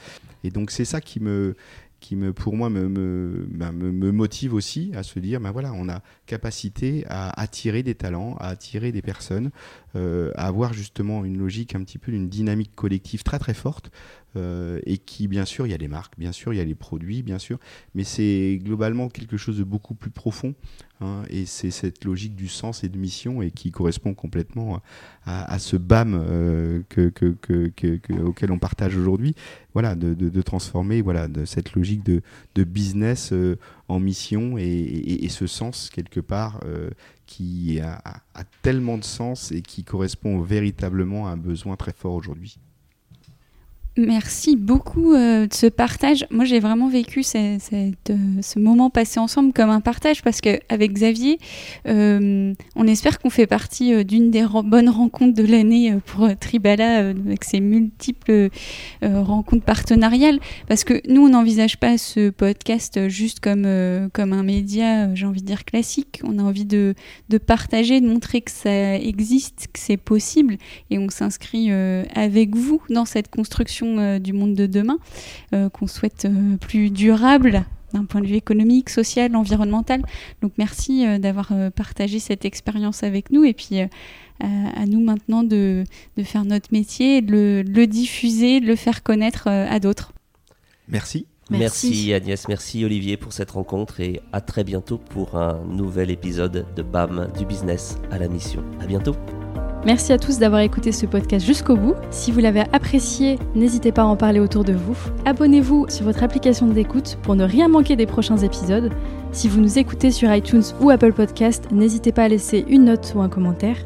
[0.43, 1.55] Et donc, c'est ça qui me
[2.01, 6.03] qui me, pour moi me, me motive aussi à se dire ben voilà on a
[6.28, 9.49] capacité à attirer des talents à attirer des personnes
[9.95, 13.91] euh, à avoir justement une logique un petit peu d'une dynamique collective très très forte
[14.36, 16.65] euh, et qui bien sûr il y a les marques, bien sûr il y a
[16.65, 17.57] les produits, bien sûr,
[17.93, 20.53] mais c'est globalement quelque chose de beaucoup plus profond
[21.01, 24.81] hein, et c'est cette logique du sens et de mission et qui correspond complètement
[25.25, 29.36] à, ce BAM euh, que, que, que, que- que- auquel on partage aujourd'hui,
[29.73, 32.21] voilà, de, transformer voilà, cette logique de,
[32.63, 33.57] business euh,
[33.88, 36.61] en mission et, ce sens quelque part
[37.25, 38.01] qui a
[38.61, 42.57] tellement de sens et qui correspond véritablement à un besoin très fort aujourd'hui.
[43.98, 46.28] Merci beaucoup euh, de ce partage.
[46.30, 51.39] Moi, j'ai vraiment vécu ce, moment passé ensemble comme un partage parce qu'avec Xavier,
[51.88, 57.08] euh, on espère qu'on fait partie euh, d'une des bonnes rencontres de l'année pour Tribala
[57.08, 58.50] avec ses multiples
[59.02, 60.39] rencontres partenariales.
[60.68, 63.66] Parce que nous, on n'envisage pas ce podcast juste comme,
[64.12, 66.20] comme un média, j'ai envie de dire classique.
[66.26, 66.96] On a envie de,
[67.30, 70.58] de partager, de montrer que ça existe, que c'est possible
[70.89, 74.97] et on s'inscrit avec vous dans cette construction euh, du monde de demain
[75.53, 80.01] euh, qu'on souhaite euh, plus durable d'un point de vue économique, social, environnemental.
[80.41, 83.88] Donc merci euh, d'avoir euh, partagé cette expérience avec nous et puis euh,
[84.41, 85.83] à, à nous maintenant de,
[86.17, 89.79] de faire notre métier, de le, de le diffuser, de le faire connaître euh, à
[89.79, 90.11] d'autres.
[90.88, 91.25] Merci.
[91.51, 91.88] Merci.
[91.88, 92.13] Merci.
[92.13, 96.81] Agnès, merci Olivier pour cette rencontre et à très bientôt pour un nouvel épisode de
[96.81, 98.63] BAM du business à la mission.
[98.81, 99.15] À bientôt.
[99.86, 101.93] Merci à tous d'avoir écouté ce podcast jusqu'au bout.
[102.09, 104.97] Si vous l'avez apprécié, n'hésitez pas à en parler autour de vous.
[105.25, 108.91] Abonnez-vous sur votre application d'écoute pour ne rien manquer des prochains épisodes.
[109.31, 113.13] Si vous nous écoutez sur iTunes ou Apple Podcast, n'hésitez pas à laisser une note
[113.15, 113.77] ou un commentaire.